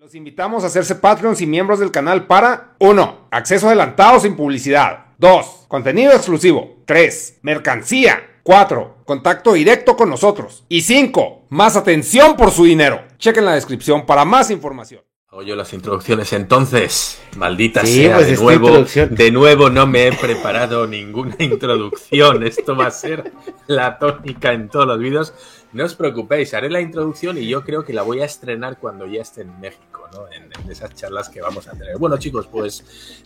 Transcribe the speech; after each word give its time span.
Los 0.00 0.14
invitamos 0.14 0.64
a 0.64 0.68
hacerse 0.68 0.94
Patreons 0.94 1.42
y 1.42 1.46
miembros 1.46 1.78
del 1.78 1.90
canal 1.90 2.26
para 2.26 2.74
1. 2.78 3.28
Acceso 3.30 3.66
adelantado 3.66 4.18
sin 4.18 4.34
publicidad. 4.34 5.08
2. 5.18 5.66
Contenido 5.68 6.12
exclusivo. 6.12 6.78
3. 6.86 7.40
Mercancía. 7.42 8.38
4. 8.42 9.02
Contacto 9.04 9.52
directo 9.52 9.98
con 9.98 10.08
nosotros. 10.08 10.64
Y 10.70 10.80
5. 10.80 11.48
Más 11.50 11.76
atención 11.76 12.34
por 12.38 12.50
su 12.50 12.64
dinero. 12.64 13.02
Chequen 13.18 13.44
la 13.44 13.52
descripción 13.52 14.06
para 14.06 14.24
más 14.24 14.50
información. 14.50 15.02
Oye, 15.32 15.54
las 15.54 15.72
introducciones 15.72 16.32
entonces, 16.32 17.22
maldita 17.36 17.86
sea, 17.86 18.16
pues 18.16 18.26
de 18.26 18.36
nuevo, 18.36 18.84
de 19.10 19.30
nuevo 19.30 19.70
no 19.70 19.86
me 19.86 20.08
he 20.08 20.12
preparado 20.12 20.86
ninguna 20.88 21.36
introducción, 21.38 22.42
esto 22.42 22.74
va 22.74 22.88
a 22.88 22.90
ser 22.90 23.30
la 23.68 23.96
tónica 24.00 24.52
en 24.52 24.68
todos 24.68 24.88
los 24.88 24.98
vídeos. 24.98 25.32
No 25.72 25.84
os 25.84 25.94
preocupéis, 25.94 26.52
haré 26.52 26.68
la 26.68 26.80
introducción 26.80 27.38
y 27.38 27.46
yo 27.46 27.62
creo 27.62 27.84
que 27.84 27.92
la 27.92 28.02
voy 28.02 28.22
a 28.22 28.24
estrenar 28.24 28.78
cuando 28.80 29.06
ya 29.06 29.22
esté 29.22 29.42
en 29.42 29.60
México, 29.60 29.89
En, 30.32 30.70
esas 30.70 30.94
charlas 30.94 31.28
que 31.28 31.40
vamos 31.40 31.68
a 31.68 31.72
tener. 31.72 31.96
Bueno, 31.98 32.16
chicos, 32.16 32.46
pues 32.46 32.84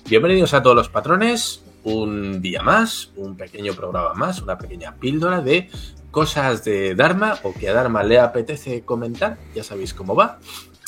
bienvenidos 0.09 0.55
a 0.55 0.62
todos 0.62 0.77
los 0.77 0.88
patrones. 0.88 1.62
Un 1.83 2.41
día 2.41 2.62
más, 2.62 3.11
un 3.16 3.37
pequeño 3.37 3.75
programa 3.75 4.15
más, 4.15 4.41
una 4.41 4.56
pequeña 4.56 4.95
píldora 4.95 5.41
de 5.41 5.70
cosas 6.11 6.65
de 6.65 6.95
Dharma 6.95 7.39
o 7.42 7.52
que 7.52 7.69
a 7.69 7.75
Dharma 7.75 8.02
le 8.02 8.19
apetece 8.19 8.83
comentar. 8.83 9.39
Ya 9.55 9.62
sabéis 9.62 9.95
cómo 9.95 10.15
va. 10.15 10.39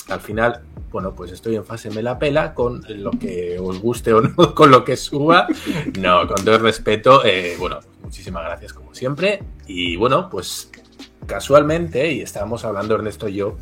Al 0.09 0.20
final, 0.20 0.62
bueno, 0.90 1.14
pues 1.14 1.32
estoy 1.32 1.56
en 1.56 1.64
fase 1.64 1.90
me 1.90 2.02
la 2.02 2.18
pela 2.18 2.54
con 2.54 2.82
lo 2.88 3.10
que 3.10 3.59
os 3.59 3.80
guste 3.80 4.12
o 4.12 4.20
no, 4.20 4.54
con 4.54 4.70
lo 4.70 4.84
que 4.84 4.96
suba. 4.96 5.46
No, 5.98 6.26
con 6.26 6.45
todo 6.45 6.56
el 6.56 6.62
respeto, 6.62 7.24
eh, 7.24 7.56
bueno, 7.59 7.80
muchísimas 8.02 8.45
gracias 8.45 8.73
como 8.73 8.95
siempre. 8.95 9.42
Y 9.66 9.96
bueno, 9.96 10.28
pues 10.30 10.70
casualmente, 11.26 12.12
y 12.12 12.20
estábamos 12.20 12.65
hablando 12.65 12.95
Ernesto 12.95 13.28
y 13.28 13.34
yo, 13.34 13.56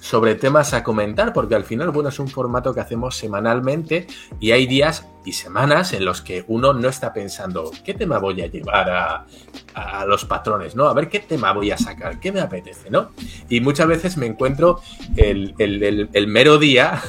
sobre 0.00 0.34
temas 0.34 0.74
a 0.74 0.82
comentar, 0.82 1.32
porque 1.32 1.54
al 1.54 1.64
final, 1.64 1.90
bueno, 1.90 2.08
es 2.08 2.18
un 2.18 2.28
formato 2.28 2.74
que 2.74 2.80
hacemos 2.80 3.16
semanalmente 3.16 4.06
y 4.40 4.52
hay 4.52 4.66
días 4.66 5.06
y 5.24 5.32
semanas 5.32 5.92
en 5.92 6.04
los 6.04 6.22
que 6.22 6.44
uno 6.48 6.72
no 6.72 6.88
está 6.88 7.12
pensando, 7.12 7.70
¿qué 7.84 7.94
tema 7.94 8.18
voy 8.18 8.40
a 8.42 8.46
llevar 8.46 8.90
a, 8.90 9.26
los 10.06 10.24
patrones? 10.24 10.74
¿No? 10.74 10.88
A 10.88 10.94
ver 10.94 11.08
qué 11.08 11.20
tema 11.20 11.52
voy 11.52 11.70
a 11.70 11.78
sacar, 11.78 12.18
qué 12.18 12.32
me 12.32 12.40
apetece, 12.40 12.90
¿no? 12.90 13.10
Y 13.48 13.60
muchas 13.60 13.86
veces 13.86 14.16
me 14.16 14.26
encuentro 14.26 14.80
el, 15.16 16.26
mero 16.28 16.58
día 16.58 17.00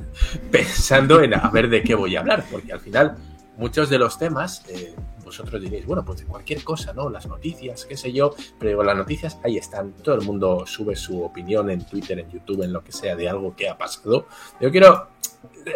pensando 0.50 1.20
en 1.20 1.34
a 1.34 1.50
ver 1.50 1.68
de 1.68 1.82
qué 1.82 1.94
voy 1.94 2.16
a 2.16 2.20
hablar, 2.20 2.44
porque 2.50 2.72
al 2.72 2.80
final 2.80 3.16
muchos 3.56 3.90
de 3.90 3.98
los 3.98 4.18
temas... 4.18 4.64
Eh, 4.68 4.94
vosotros 5.26 5.60
diréis, 5.60 5.84
bueno, 5.84 6.04
pues 6.04 6.20
de 6.20 6.24
cualquier 6.24 6.62
cosa, 6.62 6.92
¿no? 6.94 7.10
Las 7.10 7.26
noticias, 7.26 7.84
qué 7.84 7.96
sé 7.96 8.12
yo, 8.12 8.34
pero 8.58 8.82
las 8.84 8.96
noticias 8.96 9.38
ahí 9.44 9.58
están. 9.58 9.92
Todo 9.92 10.14
el 10.14 10.22
mundo 10.22 10.64
sube 10.66 10.94
su 10.94 11.22
opinión 11.22 11.68
en 11.68 11.84
Twitter, 11.84 12.20
en 12.20 12.30
YouTube, 12.30 12.62
en 12.62 12.72
lo 12.72 12.82
que 12.82 12.92
sea, 12.92 13.16
de 13.16 13.28
algo 13.28 13.54
que 13.54 13.68
ha 13.68 13.76
pasado. 13.76 14.28
Yo 14.60 14.70
quiero 14.70 15.08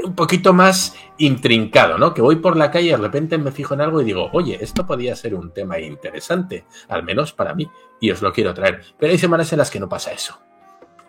un 0.05 0.15
poquito 0.15 0.53
más 0.53 0.95
intrincado, 1.19 1.99
¿no? 1.99 2.15
Que 2.15 2.23
voy 2.23 2.37
por 2.37 2.57
la 2.57 2.71
calle 2.71 2.89
y 2.89 2.91
de 2.91 2.97
repente 2.97 3.39
me 3.39 3.51
fijo 3.51 3.75
en 3.75 3.81
algo 3.81 4.01
y 4.01 4.05
digo, 4.05 4.31
oye, 4.33 4.57
esto 4.61 4.87
podría 4.87 5.17
ser 5.17 5.35
un 5.35 5.53
tema 5.53 5.81
interesante, 5.81 6.65
al 6.89 7.03
menos 7.03 7.33
para 7.33 7.53
mí, 7.55 7.69
y 8.01 8.11
os 8.13 8.23
lo 8.23 8.33
quiero 8.33 8.55
traer. 8.55 8.83
Pero 8.99 9.11
hay 9.11 9.19
semanas 9.19 9.53
en 9.53 9.59
las 9.59 9.71
que 9.71 9.81
no 9.81 9.89
pasa 9.89 10.13
eso. 10.13 10.39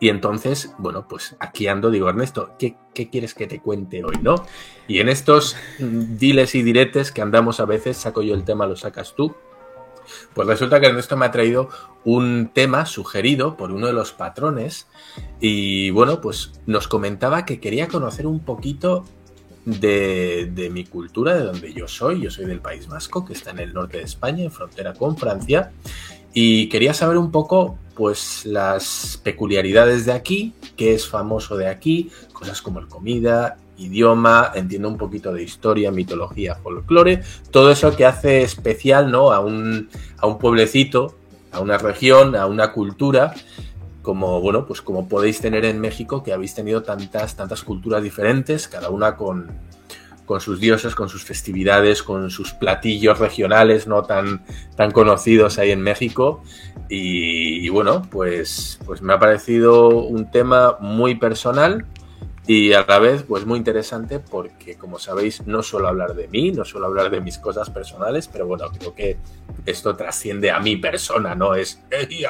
Y 0.01 0.09
entonces, 0.09 0.73
bueno, 0.79 1.07
pues 1.07 1.35
aquí 1.39 1.67
ando, 1.67 1.91
digo, 1.91 2.09
Ernesto, 2.09 2.55
¿qué, 2.57 2.75
quieres 3.11 3.35
que 3.35 3.45
te 3.45 3.59
cuente 3.59 4.03
hoy, 4.03 4.17
no? 4.19 4.33
Y 4.87 4.99
en 4.99 5.09
estos 5.09 5.55
diles 5.77 6.55
y 6.55 6.63
diretes 6.63 7.11
que 7.11 7.21
andamos 7.21 7.59
a 7.59 7.65
veces, 7.65 7.97
saco 7.97 8.23
yo 8.23 8.33
el 8.33 8.43
tema, 8.43 8.65
lo 8.65 8.75
sacas 8.75 9.13
tú. 9.15 9.35
Pues 10.33 10.47
resulta 10.47 10.79
que 10.79 10.87
Ernesto 10.87 11.15
me 11.17 11.27
ha 11.27 11.31
traído 11.31 11.69
un 12.03 12.49
tema 12.51 12.87
sugerido 12.87 13.55
por 13.55 13.71
uno 13.71 13.85
de 13.85 13.93
los 13.93 14.11
patrones 14.11 14.87
y 15.39 15.91
bueno, 15.91 16.19
pues 16.19 16.53
nos 16.65 16.87
comentaba 16.87 17.45
que 17.45 17.59
quería 17.59 17.87
conocer 17.87 18.25
un 18.25 18.39
poquito 18.39 19.05
de, 19.65 20.49
de, 20.51 20.71
mi 20.71 20.83
cultura, 20.83 21.35
de 21.35 21.43
donde 21.43 21.73
yo 21.73 21.87
soy. 21.87 22.21
Yo 22.21 22.31
soy 22.31 22.45
del 22.45 22.59
País 22.59 22.87
Vasco, 22.87 23.23
que 23.23 23.33
está 23.33 23.51
en 23.51 23.59
el 23.59 23.73
norte 23.75 23.99
de 23.99 24.05
España, 24.05 24.43
en 24.43 24.51
frontera 24.51 24.95
con 24.95 25.15
Francia. 25.15 25.71
Y 26.33 26.69
quería 26.69 26.93
saber 26.93 27.17
un 27.17 27.31
poco, 27.31 27.77
pues, 27.95 28.45
las 28.45 29.19
peculiaridades 29.23 30.05
de 30.05 30.13
aquí, 30.13 30.53
qué 30.77 30.93
es 30.93 31.07
famoso 31.07 31.57
de 31.57 31.67
aquí, 31.67 32.09
cosas 32.33 32.61
como 32.61 32.79
el 32.79 32.87
comida, 32.87 33.57
idioma, 33.77 34.51
entiendo 34.55 34.87
un 34.87 34.97
poquito 34.97 35.33
de 35.33 35.43
historia, 35.43 35.91
mitología, 35.91 36.55
folclore, 36.55 37.21
todo 37.49 37.71
eso 37.71 37.95
que 37.95 38.05
hace 38.05 38.43
especial, 38.43 39.11
¿no? 39.11 39.31
A 39.31 39.39
un, 39.39 39.89
a 40.17 40.27
un 40.27 40.37
pueblecito, 40.37 41.15
a 41.51 41.59
una 41.59 41.77
región, 41.77 42.35
a 42.35 42.45
una 42.45 42.71
cultura, 42.71 43.33
como, 44.01 44.39
bueno, 44.41 44.65
pues 44.65 44.81
como 44.81 45.07
podéis 45.07 45.41
tener 45.41 45.65
en 45.65 45.79
México, 45.79 46.23
que 46.23 46.33
habéis 46.33 46.55
tenido 46.55 46.83
tantas, 46.83 47.35
tantas 47.35 47.63
culturas 47.63 48.01
diferentes, 48.03 48.67
cada 48.67 48.89
una 48.89 49.15
con, 49.15 49.51
con 50.25 50.39
sus 50.41 50.59
dioses, 50.59 50.95
con 50.95 51.09
sus 51.09 51.23
festividades, 51.23 52.03
con 52.03 52.29
sus 52.29 52.53
platillos 52.53 53.19
regionales 53.19 53.87
no 53.87 54.03
tan, 54.03 54.45
tan 54.75 54.91
conocidos 54.91 55.57
ahí 55.59 55.71
en 55.71 55.81
México. 55.81 56.43
Y, 56.89 57.69
bueno, 57.69 58.01
pues, 58.09 58.79
pues 58.85 59.01
me 59.01 59.13
ha 59.13 59.19
parecido 59.19 59.89
un 59.89 60.29
tema 60.29 60.77
muy 60.81 61.15
personal 61.15 61.85
y 62.47 62.73
a 62.73 62.83
la 62.85 62.99
vez 62.99 63.23
pues 63.23 63.45
muy 63.45 63.59
interesante 63.59 64.19
porque 64.19 64.75
como 64.75 64.99
sabéis 64.99 65.45
no 65.45 65.63
suelo 65.63 65.87
hablar 65.87 66.15
de 66.15 66.27
mí, 66.27 66.51
no 66.51 66.65
suelo 66.65 66.87
hablar 66.87 67.09
de 67.09 67.21
mis 67.21 67.37
cosas 67.37 67.69
personales, 67.69 68.27
pero 68.27 68.47
bueno, 68.47 68.65
creo 68.77 68.93
que 68.93 69.17
esto 69.65 69.95
trasciende 69.95 70.51
a 70.51 70.59
mi 70.59 70.75
persona, 70.75 71.35
no 71.35 71.55
es, 71.55 71.81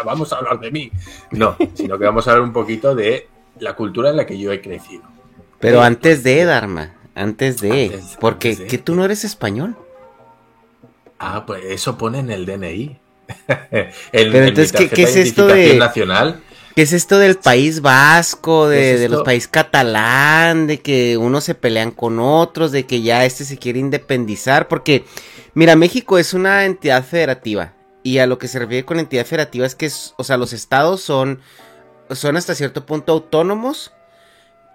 vamos 0.05 0.33
a 0.33 0.37
hablar 0.37 0.59
de 0.59 0.69
mí, 0.69 0.91
no, 1.31 1.55
sino 1.73 1.97
que 1.97 2.05
vamos 2.05 2.27
a 2.27 2.31
hablar 2.31 2.45
un 2.45 2.53
poquito 2.53 2.93
de 2.93 3.29
la 3.59 3.75
cultura 3.75 4.09
en 4.09 4.17
la 4.17 4.25
que 4.25 4.37
yo 4.37 4.51
he 4.51 4.61
crecido. 4.61 5.03
Pero 5.59 5.81
antes 5.81 6.23
de 6.23 6.43
Dharma, 6.43 6.93
antes 7.15 7.61
de. 7.61 7.99
porque 8.19 8.65
que 8.65 8.77
tú 8.77 8.95
no 8.95 9.05
eres 9.05 9.23
español. 9.23 9.75
Ah, 11.19 11.45
pues 11.45 11.63
eso 11.65 11.97
pone 11.97 12.19
en 12.19 12.31
el 12.31 12.45
DNI. 12.45 12.97
Pero 14.11 14.37
entonces, 14.37 14.71
¿qué, 14.71 15.03
es 15.03 15.15
esto 15.15 15.47
de. 15.47 15.77
Nacional. 15.77 16.41
¿Qué 16.75 16.83
es 16.83 16.93
esto 16.93 17.19
del 17.19 17.35
País 17.35 17.81
Vasco, 17.81 18.69
de, 18.69 19.09
los 19.09 19.23
países 19.23 19.49
catalán, 19.49 20.67
de 20.67 20.79
que 20.79 21.17
unos 21.17 21.43
se 21.43 21.53
pelean 21.53 21.91
con 21.91 22.17
otros, 22.19 22.71
de 22.71 22.85
que 22.85 23.01
ya 23.01 23.25
este 23.25 23.43
se 23.43 23.57
quiere 23.57 23.79
independizar? 23.79 24.69
Porque, 24.69 25.03
mira, 25.53 25.75
México 25.75 26.17
es 26.17 26.33
una 26.33 26.63
entidad 26.63 27.03
federativa. 27.03 27.73
Y 28.03 28.19
a 28.19 28.25
lo 28.25 28.37
que 28.37 28.47
se 28.47 28.57
refiere 28.57 28.85
con 28.85 28.99
entidad 28.99 29.25
federativa 29.25 29.65
es 29.65 29.75
que, 29.75 29.91
o 30.15 30.23
sea, 30.23 30.37
los 30.37 30.53
estados 30.53 31.01
son, 31.01 31.41
son 32.09 32.37
hasta 32.37 32.55
cierto 32.55 32.85
punto 32.85 33.11
autónomos 33.11 33.91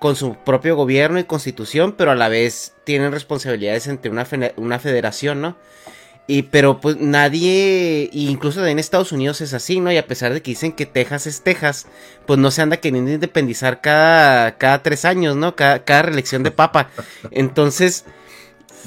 con 0.06 0.15
su 0.15 0.37
propio 0.37 0.77
gobierno 0.77 1.19
y 1.19 1.25
constitución, 1.25 1.91
pero 1.91 2.12
a 2.12 2.15
la 2.15 2.28
vez 2.28 2.75
tienen 2.84 3.11
responsabilidades 3.11 3.89
entre 3.89 4.09
una, 4.09 4.25
una 4.55 4.78
federación, 4.78 5.41
¿no? 5.41 5.56
Y 6.28 6.43
pero 6.43 6.81
pues 6.81 6.97
nadie, 7.00 8.09
incluso 8.12 8.65
en 8.65 8.78
Estados 8.78 9.11
Unidos 9.11 9.41
es 9.41 9.53
así, 9.53 9.81
¿no? 9.81 9.91
Y 9.91 9.97
a 9.97 10.06
pesar 10.06 10.33
de 10.33 10.43
que 10.43 10.53
dicen 10.53 10.71
que 10.71 10.87
Texas 10.87 11.27
es 11.27 11.43
Texas, 11.43 11.89
pues 12.25 12.39
no 12.39 12.53
se 12.53 12.62
anda 12.62 12.77
queriendo 12.77 13.11
independizar 13.11 13.81
cada, 13.81 14.56
cada 14.59 14.81
tres 14.84 15.05
años, 15.05 15.34
¿no? 15.34 15.56
Cada, 15.56 15.84
cada 15.84 16.03
reelección 16.03 16.45
de 16.45 16.53
papa. 16.53 16.89
Entonces, 17.33 18.05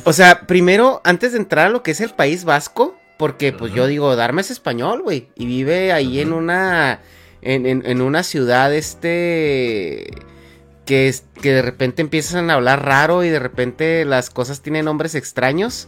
o 0.05 0.13
sea, 0.13 0.47
primero, 0.47 1.01
antes 1.03 1.33
de 1.33 1.39
entrar 1.39 1.67
a 1.67 1.69
lo 1.69 1.83
que 1.83 1.91
es 1.91 1.99
el 1.99 2.11
País 2.11 2.45
Vasco, 2.45 2.95
porque 3.17 3.51
pues 3.51 3.73
yo 3.73 3.87
digo, 3.87 4.15
Darme 4.15 4.39
es 4.39 4.51
español, 4.51 5.01
güey, 5.01 5.27
y 5.35 5.47
vive 5.47 5.91
ahí 5.91 6.21
en 6.21 6.31
una, 6.31 7.01
en, 7.41 7.65
en, 7.65 7.85
en 7.85 7.99
una 7.99 8.23
ciudad, 8.23 8.73
este 8.73 10.28
que, 10.89 11.13
que 11.39 11.53
de 11.53 11.61
repente 11.61 12.01
empiezan 12.01 12.49
a 12.49 12.55
hablar 12.55 12.83
raro 12.83 13.23
y 13.23 13.29
de 13.29 13.37
repente 13.37 14.05
las 14.05 14.31
cosas 14.31 14.63
tienen 14.63 14.85
nombres 14.85 15.13
extraños. 15.13 15.87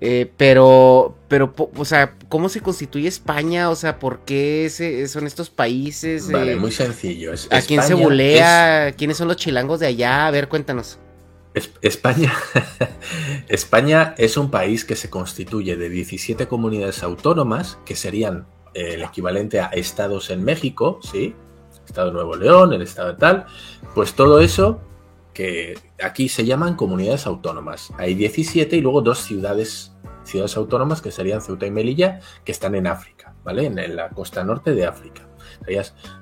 Eh, 0.00 0.32
pero, 0.38 1.14
pero, 1.28 1.52
o 1.76 1.84
sea, 1.84 2.14
¿cómo 2.30 2.48
se 2.48 2.62
constituye 2.62 3.06
España? 3.06 3.68
O 3.68 3.76
sea, 3.76 3.98
¿por 3.98 4.20
qué 4.20 5.06
son 5.06 5.26
estos 5.26 5.50
países? 5.50 6.32
Vale, 6.32 6.52
eh, 6.52 6.56
muy 6.56 6.72
sencillo. 6.72 7.32
¿A 7.50 7.60
quién 7.60 7.82
se 7.82 7.92
bulea? 7.92 8.94
¿Quiénes 8.96 9.18
son 9.18 9.28
los 9.28 9.36
chilangos 9.36 9.78
de 9.78 9.88
allá? 9.88 10.26
A 10.26 10.30
ver, 10.30 10.48
cuéntanos. 10.48 10.98
España, 11.82 12.32
España 13.48 14.14
es 14.16 14.38
un 14.38 14.50
país 14.50 14.86
que 14.86 14.96
se 14.96 15.10
constituye 15.10 15.76
de 15.76 15.90
17 15.90 16.48
comunidades 16.48 17.02
autónomas, 17.02 17.76
que 17.84 17.94
serían 17.94 18.46
eh, 18.72 18.94
el 18.94 19.02
equivalente 19.02 19.60
a 19.60 19.66
estados 19.66 20.30
en 20.30 20.44
México, 20.44 20.98
¿sí? 21.02 21.34
Estado 21.90 22.08
de 22.08 22.14
Nuevo 22.14 22.36
León, 22.36 22.72
el 22.72 22.82
Estado 22.82 23.12
de 23.12 23.18
tal, 23.18 23.46
pues 23.94 24.14
todo 24.14 24.40
eso 24.40 24.80
que 25.34 25.78
aquí 26.02 26.28
se 26.28 26.44
llaman 26.44 26.76
comunidades 26.76 27.26
autónomas. 27.26 27.92
Hay 27.98 28.14
17 28.14 28.76
y 28.76 28.80
luego 28.80 29.00
dos 29.02 29.18
ciudades, 29.18 29.92
ciudades 30.24 30.56
autónomas 30.56 31.00
que 31.00 31.10
serían 31.10 31.40
Ceuta 31.40 31.66
y 31.66 31.70
Melilla, 31.70 32.20
que 32.44 32.52
están 32.52 32.74
en 32.74 32.86
África, 32.86 33.34
¿vale? 33.44 33.66
En, 33.66 33.96
la 33.96 34.10
costa 34.10 34.44
norte 34.44 34.74
de 34.74 34.86
África. 34.86 35.28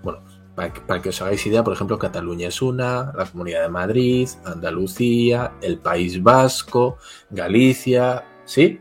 Bueno, 0.02 0.20
para 0.54 1.02
que, 1.02 1.08
os 1.10 1.22
hagáis 1.22 1.46
idea, 1.46 1.62
por 1.62 1.72
ejemplo, 1.72 1.98
Cataluña 1.98 2.48
es 2.48 2.60
una, 2.62 3.12
la 3.16 3.26
Comunidad 3.26 3.62
de 3.62 3.68
Madrid, 3.68 4.28
Andalucía, 4.44 5.52
el 5.62 5.78
País 5.78 6.22
Vasco, 6.22 6.98
Galicia, 7.30 8.24
¿sí? 8.44 8.80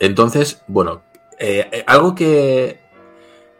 Entonces, 0.00 0.62
bueno, 0.66 1.02
eh, 1.38 1.66
eh, 1.72 1.84
algo 1.86 2.14
que 2.14 2.83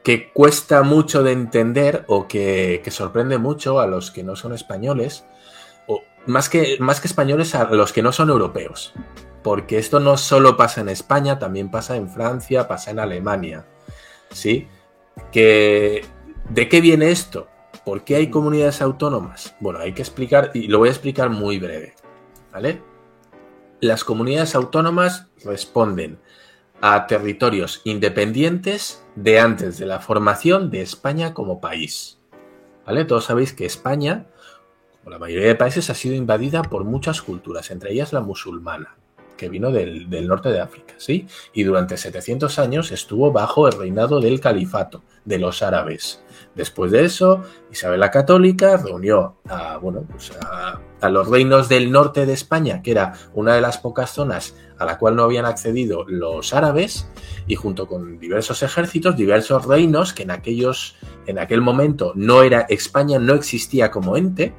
que 0.05 0.31
cuesta 0.33 0.83
mucho 0.83 1.25
de 1.25 1.33
entender 1.33 2.05
o 2.07 2.29
que, 2.29 2.81
sorprende 2.91 3.39
mucho 3.39 3.81
a 3.81 3.87
los 3.89 4.13
que 4.13 4.23
no 4.23 4.37
son 4.37 4.53
españoles 4.53 5.25
más 6.27 6.49
que, 6.49 6.77
más 6.81 7.01
que 7.01 7.09
españoles 7.09 7.55
a 7.55 7.65
los 7.71 7.93
que 7.93 8.03
no 8.03 8.13
son 8.13 8.31
europeos. 8.31 8.93
Porque 9.43 9.79
esto 9.79 10.01
no 10.01 10.17
solo 10.17 10.57
pasa 10.57 10.81
en 10.81 10.89
España, 10.89 11.39
también 11.39 11.71
pasa 11.71 11.97
en 11.97 12.09
Francia, 12.09 12.67
pasa 12.67 12.91
en 12.91 12.99
Alemania. 12.99 13.67
¿Sí? 14.31 14.69
Que, 15.31 16.05
¿De 16.49 16.69
qué 16.69 16.81
viene 16.81 17.11
esto? 17.11 17.49
¿Por 17.85 18.05
qué 18.05 18.17
hay 18.17 18.31
comunidades 18.31 18.81
autónomas? 18.81 19.55
Bueno, 19.61 19.81
hay 19.81 19.93
que 19.93 20.01
explicar, 20.01 20.51
y 20.55 20.69
lo 20.69 20.79
voy 20.79 20.89
a 20.89 20.93
explicar 20.93 21.29
muy 21.29 21.59
breve. 21.59 21.95
¿Vale? 22.53 22.81
Las 23.81 24.03
comunidades 24.03 24.55
autónomas 24.55 25.27
responden 25.45 26.19
a 26.81 27.07
territorios 27.07 27.81
independientes 27.85 29.05
de 29.15 29.41
antes 29.41 29.79
de 29.79 29.87
la 29.87 30.01
formación 30.01 30.71
de 30.71 30.83
España 30.83 31.35
como 31.35 31.61
país. 31.61 32.19
¿Vale? 32.87 33.05
Todos 33.05 33.25
sabéis 33.25 33.53
que 33.53 33.65
España 33.65 34.27
la 35.11 35.19
mayoría 35.19 35.49
de 35.49 35.55
países, 35.55 35.91
ha 35.91 35.95
sido 35.95 36.15
invadida 36.15 36.63
por 36.63 36.85
muchas 36.85 37.23
culturas, 37.23 37.71
entre 37.71 37.93
ellas 37.93 38.13
la 38.13 38.21
musulmana, 38.21 38.97
que 39.37 39.49
vino 39.49 39.71
del, 39.71 40.09
norte 40.27 40.49
de 40.49 40.61
África, 40.61 40.95
¿sí? 40.97 41.27
Y 41.53 41.65
durante 41.65 41.97
700 41.97 42.59
años 42.59 42.93
estuvo 42.93 43.33
bajo 43.33 43.69
el 43.69 43.75
reinado 43.75 44.21
del 44.21 44.41
califato, 44.41 45.03
de 45.25 45.39
los 45.39 45.63
árabes. 45.63 46.25
Después 46.55 46.93
de 46.93 47.05
eso, 47.05 47.43
Isabel 47.71 48.01
la 48.01 48.11
Católica 48.11 48.77
reunió 48.77 49.37
a, 49.49 49.77
bueno, 49.79 50.05
pues 50.11 50.33
a, 50.41 50.81
los 51.09 51.29
reinos 51.29 51.69
del 51.69 51.93
norte 51.93 52.25
de 52.25 52.33
España, 52.33 52.81
que 52.81 52.93
era 52.93 53.13
una 53.35 53.55
de 53.55 53.61
las 53.61 53.77
pocas 53.77 54.11
zonas 54.11 54.57
a 54.79 54.85
la 54.85 54.99
cual 54.99 55.17
no 55.17 55.23
habían 55.23 55.47
accedido 55.47 56.05
los 56.09 56.53
árabes, 56.55 57.09
y 57.47 57.55
junto 57.55 57.87
con 57.87 58.19
diversos 58.19 58.63
ejércitos, 58.63 59.17
diversos 59.17 59.67
reinos 59.67 60.13
que 60.13 60.23
en 60.23 60.31
aquellos, 60.31 60.97
en 61.27 61.39
aquel 61.39 61.61
momento 61.61 62.13
no 62.15 62.43
era 62.43 62.63
España, 62.63 63.19
no 63.19 63.35
existía 63.35 63.91
como 63.91 64.17
ente, 64.17 64.55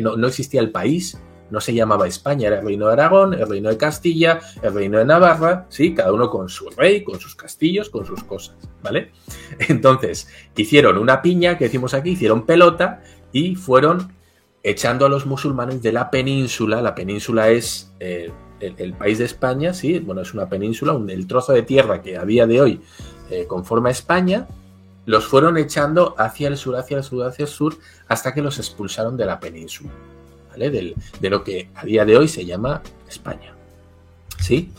no, 0.00 0.26
existía 0.26 0.60
el 0.60 0.70
país, 0.70 1.18
no 1.50 1.60
se 1.60 1.72
llamaba 1.72 2.06
España, 2.06 2.48
era 2.48 2.58
el 2.58 2.64
reino 2.64 2.86
de 2.86 2.92
Aragón, 2.92 3.34
el 3.34 3.48
reino 3.48 3.70
de 3.70 3.76
Castilla, 3.76 4.40
el 4.62 4.74
reino 4.74 4.98
de 4.98 5.04
Navarra, 5.04 5.66
¿sí? 5.70 5.94
Cada 5.94 6.12
uno 6.12 6.28
con 6.28 6.48
su 6.48 6.68
rey, 6.70 7.02
con 7.02 7.18
sus 7.20 7.34
castillos, 7.34 7.88
con 7.88 8.04
sus 8.04 8.22
cosas, 8.24 8.56
¿vale? 8.82 9.12
Entonces, 9.68 10.28
hicieron 10.56 10.98
una 10.98 11.22
piña, 11.22 11.56
que 11.56 11.64
decimos 11.64 11.94
aquí, 11.94 12.10
hicieron 12.10 12.44
pelota 12.44 13.02
y 13.32 13.54
fueron 13.54 14.12
echando 14.62 15.06
a 15.06 15.08
los 15.08 15.26
musulmanes 15.26 15.82
de 15.82 15.92
la 15.92 16.10
península. 16.10 16.82
La 16.82 16.94
península 16.94 17.48
es 17.48 17.94
eh, 18.00 18.30
el, 18.60 18.92
país 18.94 19.18
de 19.18 19.24
España, 19.24 19.74
¿sí? 19.74 19.98
Bueno, 19.98 20.22
es 20.22 20.34
una 20.34 20.48
península, 20.48 20.98
el 21.08 21.26
trozo 21.26 21.52
de 21.52 21.62
tierra 21.62 22.02
que 22.02 22.16
a 22.16 22.24
día 22.24 22.46
de 22.46 22.60
hoy 22.60 22.80
eh, 23.30 23.46
conforma 23.46 23.90
España, 23.90 24.46
los 25.06 25.26
fueron 25.26 25.56
echando 25.56 26.14
hacia 26.18 26.48
el 26.48 26.56
sur, 26.56 26.76
hacia 26.76 26.98
el 26.98 27.04
sur, 27.04 27.26
hacia 27.26 27.44
el 27.44 27.48
sur, 27.48 27.76
hasta 28.08 28.34
que 28.34 28.42
los 28.42 28.58
expulsaron 28.58 29.16
de 29.16 29.26
la 29.26 29.40
península, 29.40 29.90
¿vale? 30.50 30.70
de 30.70 31.30
lo 31.30 31.42
que 31.42 31.70
a 31.74 31.84
día 31.84 32.04
de 32.04 32.16
hoy 32.16 32.28
se 32.28 32.44
llama 32.44 32.82
España. 33.08 33.54
¿Sí? 34.38 34.72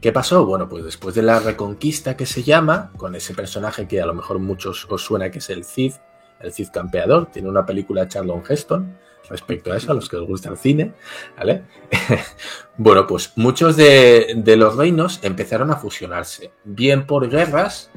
¿Qué 0.00 0.12
pasó? 0.12 0.44
Bueno, 0.46 0.68
pues 0.68 0.84
después 0.84 1.14
de 1.14 1.22
la 1.22 1.38
reconquista 1.38 2.16
que 2.16 2.26
se 2.26 2.42
llama, 2.42 2.90
con 2.96 3.14
ese 3.14 3.34
personaje 3.34 3.86
que 3.86 4.00
a 4.00 4.06
lo 4.06 4.14
mejor 4.14 4.38
muchos 4.38 4.86
os 4.90 5.02
suena 5.02 5.30
que 5.30 5.38
es 5.38 5.48
el 5.50 5.64
Cid, 5.64 5.92
el 6.40 6.52
Cid 6.52 6.68
campeador, 6.72 7.26
tiene 7.26 7.48
una 7.48 7.64
película 7.64 8.02
de 8.02 8.08
Charlton 8.08 8.42
Heston 8.48 8.96
respecto 9.28 9.72
a 9.72 9.76
eso, 9.76 9.92
a 9.92 9.94
los 9.94 10.08
que 10.08 10.16
os 10.16 10.26
gusta 10.26 10.50
el 10.50 10.58
cine, 10.58 10.92
¿vale? 11.36 11.64
bueno, 12.76 13.06
pues 13.06 13.32
muchos 13.36 13.76
de, 13.76 14.34
de 14.36 14.56
los 14.56 14.76
reinos 14.76 15.20
empezaron 15.22 15.70
a 15.70 15.76
fusionarse, 15.76 16.52
bien 16.64 17.06
por 17.06 17.28
guerras, 17.28 17.90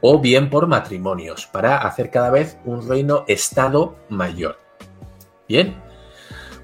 o 0.00 0.20
bien 0.20 0.50
por 0.50 0.66
matrimonios, 0.66 1.46
para 1.46 1.78
hacer 1.78 2.10
cada 2.10 2.30
vez 2.30 2.58
un 2.64 2.86
reino-estado 2.86 3.96
mayor. 4.08 4.58
Bien, 5.48 5.76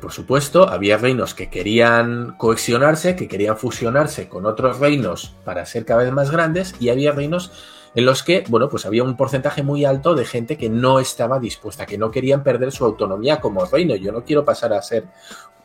por 0.01 0.13
supuesto, 0.13 0.69
había 0.69 0.97
reinos 0.97 1.35
que 1.35 1.51
querían 1.51 2.37
cohesionarse, 2.37 3.17
que 3.17 3.29
querían 3.29 3.57
fusionarse 3.57 4.29
con 4.29 4.47
otros 4.47 4.79
reinos 4.79 5.35
para 5.45 5.67
ser 5.67 5.85
cada 5.85 6.03
vez 6.03 6.13
más 6.13 6.31
grandes, 6.31 6.75
y 6.81 6.89
había 6.91 7.13
reinos 7.13 7.53
en 7.99 8.05
los 8.05 8.23
que, 8.23 8.45
bueno, 8.47 8.69
pues 8.69 8.87
había 8.87 9.03
un 9.03 9.17
porcentaje 9.17 9.65
muy 9.65 9.85
alto 9.85 10.15
de 10.15 10.25
gente 10.25 10.57
que 10.57 10.71
no 10.71 11.01
estaba 11.01 11.41
dispuesta, 11.41 11.85
que 11.85 11.99
no 11.99 12.13
querían 12.13 12.45
perder 12.45 12.71
su 12.71 12.85
autonomía 12.85 13.41
como 13.41 13.65
reino. 13.65 13.97
Yo 13.97 14.13
no 14.13 14.23
quiero 14.23 14.45
pasar 14.45 14.73
a 14.73 14.81
ser 14.81 15.09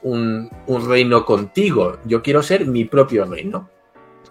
un, 0.01 0.50
reino 0.68 1.25
contigo, 1.25 2.00
yo 2.06 2.24
quiero 2.24 2.41
ser 2.41 2.65
mi 2.65 2.85
propio 2.85 3.25
reino, 3.25 3.69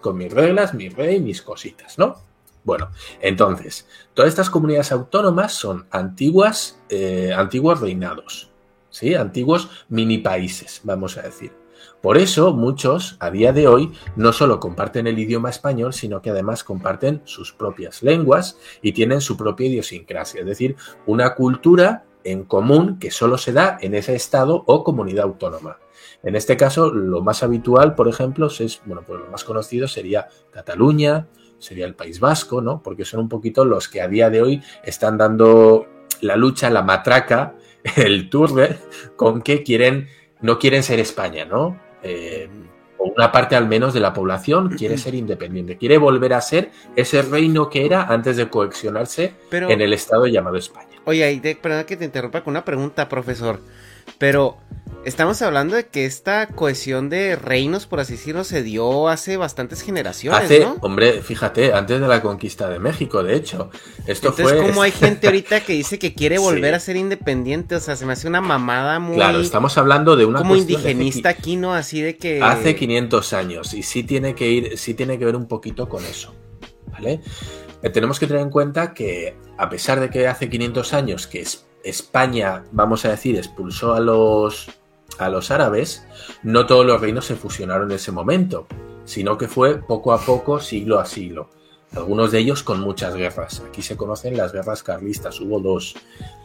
con 0.01 0.17
mis 0.17 0.33
reglas, 0.33 0.73
mi 0.73 0.89
rey, 0.89 1.21
mis 1.21 1.41
cositas, 1.41 1.97
¿no? 1.97 2.17
Bueno, 2.65 2.91
entonces, 3.21 3.87
todas 4.13 4.27
estas 4.27 4.49
comunidades 4.49 4.91
autónomas 4.91 5.53
son 5.53 5.87
antiguas, 5.89 6.81
eh, 6.89 7.31
antiguos 7.33 7.79
reinados, 7.79 8.51
¿sí? 8.89 9.15
Antiguos 9.15 9.85
mini 9.87 10.17
países, 10.17 10.81
vamos 10.83 11.17
a 11.17 11.21
decir. 11.21 11.62
Por 12.01 12.17
eso 12.17 12.53
muchos 12.53 13.17
a 13.19 13.31
día 13.31 13.53
de 13.53 13.67
hoy 13.67 13.91
no 14.15 14.33
solo 14.33 14.59
comparten 14.59 15.07
el 15.07 15.19
idioma 15.19 15.49
español, 15.49 15.93
sino 15.93 16.21
que 16.21 16.29
además 16.29 16.63
comparten 16.63 17.21
sus 17.25 17.53
propias 17.53 18.03
lenguas 18.03 18.57
y 18.81 18.91
tienen 18.91 19.21
su 19.21 19.37
propia 19.37 19.67
idiosincrasia, 19.67 20.41
es 20.41 20.47
decir, 20.47 20.75
una 21.05 21.35
cultura 21.35 22.05
en 22.23 22.43
común 22.43 22.99
que 22.99 23.11
solo 23.11 23.37
se 23.37 23.53
da 23.53 23.77
en 23.81 23.95
ese 23.95 24.15
estado 24.15 24.63
o 24.67 24.83
comunidad 24.83 25.25
autónoma. 25.25 25.79
En 26.23 26.35
este 26.35 26.55
caso, 26.55 26.89
lo 26.89 27.21
más 27.21 27.43
habitual, 27.43 27.95
por 27.95 28.07
ejemplo, 28.07 28.47
es, 28.47 28.81
bueno, 28.85 29.03
pues 29.05 29.19
lo 29.19 29.27
más 29.29 29.43
conocido 29.43 29.87
sería 29.87 30.29
Cataluña, 30.51 31.27
sería 31.59 31.85
el 31.85 31.95
País 31.95 32.19
Vasco, 32.19 32.61
¿no? 32.61 32.81
Porque 32.81 33.05
son 33.05 33.21
un 33.21 33.29
poquito 33.29 33.65
los 33.65 33.89
que 33.89 34.01
a 34.01 34.07
día 34.07 34.29
de 34.29 34.41
hoy 34.41 34.61
están 34.83 35.17
dando 35.17 35.87
la 36.21 36.35
lucha, 36.35 36.69
la 36.69 36.81
matraca, 36.81 37.55
el 37.97 38.29
turbe, 38.29 38.77
con 39.15 39.41
que 39.41 39.63
quieren, 39.63 40.07
no 40.43 40.59
quieren 40.59 40.83
ser 40.83 40.99
España, 40.99 41.45
¿no? 41.45 41.79
Eh, 42.03 42.47
o 42.97 43.05
una 43.05 43.31
parte 43.31 43.55
al 43.55 43.67
menos 43.67 43.93
de 43.93 43.99
la 43.99 44.13
población 44.13 44.69
quiere 44.77 44.97
ser 44.97 45.15
independiente, 45.15 45.77
quiere 45.77 45.97
volver 45.97 46.33
a 46.33 46.41
ser 46.41 46.69
ese 46.95 47.21
reino 47.23 47.69
que 47.69 47.85
era 47.85 48.03
antes 48.03 48.37
de 48.37 48.49
coexionarse 48.49 49.33
en 49.51 49.81
el 49.81 49.93
estado 49.93 50.27
llamado 50.27 50.57
España. 50.57 50.89
Oye, 51.05 51.57
perdón 51.61 51.85
que 51.85 51.97
te 51.97 52.05
interrumpa 52.05 52.43
con 52.43 52.51
una 52.51 52.63
pregunta, 52.63 53.09
profesor, 53.09 53.59
pero 54.17 54.57
Estamos 55.05 55.41
hablando 55.41 55.75
de 55.75 55.87
que 55.87 56.05
esta 56.05 56.47
cohesión 56.47 57.09
de 57.09 57.35
reinos, 57.35 57.87
por 57.87 57.99
así 57.99 58.13
decirlo, 58.13 58.45
se 58.45 58.63
dio 58.63 59.09
hace 59.09 59.35
bastantes 59.35 59.81
generaciones. 59.81 60.45
Hace, 60.45 60.65
hombre, 60.79 61.21
fíjate, 61.21 61.73
antes 61.73 61.99
de 61.99 62.07
la 62.07 62.21
conquista 62.21 62.69
de 62.69 62.79
México, 62.79 63.21
de 63.21 63.35
hecho. 63.35 63.69
Esto 64.07 64.29
Entonces, 64.29 64.61
como 64.61 64.81
hay 64.81 64.91
gente 64.99 65.27
ahorita 65.27 65.59
que 65.59 65.73
dice 65.73 65.99
que 65.99 66.13
quiere 66.13 66.37
volver 66.37 66.73
a 66.73 66.79
ser 66.79 66.95
independiente, 66.95 67.75
o 67.75 67.79
sea, 67.81 67.97
se 67.97 68.05
me 68.05 68.13
hace 68.13 68.29
una 68.29 68.39
mamada 68.39 68.99
muy. 68.99 69.15
Claro, 69.15 69.41
estamos 69.41 69.77
hablando 69.77 70.15
de 70.15 70.23
una. 70.23 70.39
Como 70.39 70.55
indigenista 70.55 71.29
aquí, 71.29 71.57
¿no? 71.57 71.73
Así 71.73 72.01
de 72.01 72.15
que. 72.15 72.41
Hace 72.41 72.73
500 72.73 73.33
años, 73.33 73.73
y 73.73 73.83
sí 73.83 74.03
tiene 74.03 74.35
que 74.35 74.49
ir, 74.49 74.77
sí 74.77 74.93
tiene 74.93 75.19
que 75.19 75.25
ver 75.25 75.35
un 75.35 75.47
poquito 75.47 75.89
con 75.89 76.05
eso, 76.05 76.33
¿vale? 76.87 77.19
Eh, 77.81 77.89
tenemos 77.89 78.19
que 78.19 78.27
tener 78.27 78.41
en 78.41 78.49
cuenta 78.49 78.93
que, 78.93 79.35
a 79.57 79.69
pesar 79.69 79.99
de 79.99 80.09
que 80.09 80.27
hace 80.27 80.49
500 80.49 80.93
años 80.93 81.27
que 81.27 81.45
España, 81.83 82.63
vamos 82.71 83.03
a 83.03 83.09
decir, 83.09 83.35
expulsó 83.35 83.93
a 83.93 83.99
los 83.99 84.69
a 85.19 85.29
los 85.29 85.51
árabes, 85.51 86.05
no 86.43 86.65
todos 86.65 86.85
los 86.85 86.99
reinos 86.99 87.25
se 87.25 87.35
fusionaron 87.35 87.91
en 87.91 87.95
ese 87.95 88.11
momento, 88.11 88.67
sino 89.05 89.37
que 89.37 89.47
fue 89.47 89.79
poco 89.79 90.13
a 90.13 90.19
poco, 90.19 90.59
siglo 90.59 90.99
a 90.99 91.05
siglo 91.05 91.49
algunos 91.95 92.31
de 92.31 92.39
ellos 92.39 92.63
con 92.63 92.79
muchas 92.79 93.15
guerras. 93.15 93.61
Aquí 93.67 93.81
se 93.81 93.95
conocen 93.95 94.37
las 94.37 94.51
guerras 94.51 94.83
carlistas, 94.83 95.39
hubo 95.39 95.59
dos, 95.59 95.95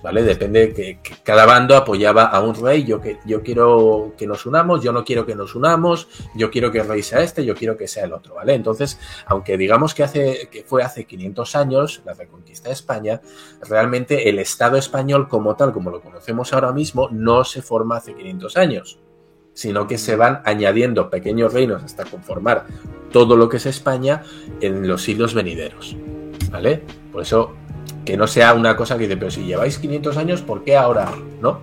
¿vale? 0.03 0.23
Depende 0.23 0.75
que, 0.75 1.01
cada 1.23 1.47
bando 1.47 1.77
apoyaba 1.77 2.25
a 2.25 2.41
un 2.41 2.55
rey, 2.55 2.85
yo, 2.85 3.01
que, 3.01 3.19
yo 3.25 3.43
quiero 3.43 4.13
que 4.17 4.27
nos 4.27 4.47
unamos, 4.47 4.83
yo 4.83 4.93
no 4.93 5.05
quiero 5.05 5.25
que 5.25 5.35
nos 5.35 5.55
unamos, 5.55 6.09
yo 6.35 6.51
quiero 6.51 6.71
que 6.71 6.81
el 6.81 6.89
rey 6.89 7.03
sea 7.03 7.23
este, 7.23 7.45
yo 7.45 7.55
quiero 7.55 7.77
que 7.77 7.89
sea 7.89 8.05
el 8.05 8.13
otro, 8.13 8.35
¿vale? 8.35 8.55
Entonces, 8.55 8.99
aunque 9.27 9.57
digamos 9.57 9.95
que, 9.95 10.03
hace, 10.03 10.49
que 10.51 10.65
fue 10.65 10.83
hace 10.83 11.05
500 11.05 11.57
años 11.57 12.03
la 12.05 12.15
reconquista 12.15 12.69
de 12.69 12.75
España, 12.75 13.21
realmente 13.63 14.29
el 14.29 14.39
Estado 14.39 14.77
español 14.77 15.29
como 15.29 15.57
tal, 15.57 15.73
como 15.73 15.91
lo 15.91 16.01
conocemos 16.01 16.53
ahora 16.53 16.73
mismo, 16.73 17.09
no 17.11 17.45
se 17.45 17.63
forma 17.63 17.97
hace 17.97 18.15
500 18.15 18.57
años 18.57 18.99
sino 19.59 19.89
que 19.89 19.99
se 19.99 20.15
van 20.15 20.41
añadiendo 20.45 21.11
pequeños 21.11 21.53
reinos 21.53 21.83
hasta 21.83 22.05
conformar 22.05 22.67
todo 23.11 23.37
lo 23.37 23.49
que 23.49 23.57
es 23.57 23.67
España 23.67 24.23
en 24.61 24.87
los 24.87 25.03
siglos 25.03 25.35
venideros. 25.35 25.97
¿Vale? 26.53 26.85
Por 27.11 27.23
eso, 27.23 27.57
que 28.05 28.17
no 28.17 28.29
sea 28.29 28.55
una 28.55 28.77
cosa 28.77 28.97
que 28.97 29.09
dice, 29.09 29.17
pero 29.17 29.33
si 29.33 29.47
lleváis 29.47 29.79
500 29.79 30.17
años, 30.17 30.43
¿por 30.43 30.63
qué 30.63 30.77
ahora? 30.77 31.11
¿No? 31.43 31.63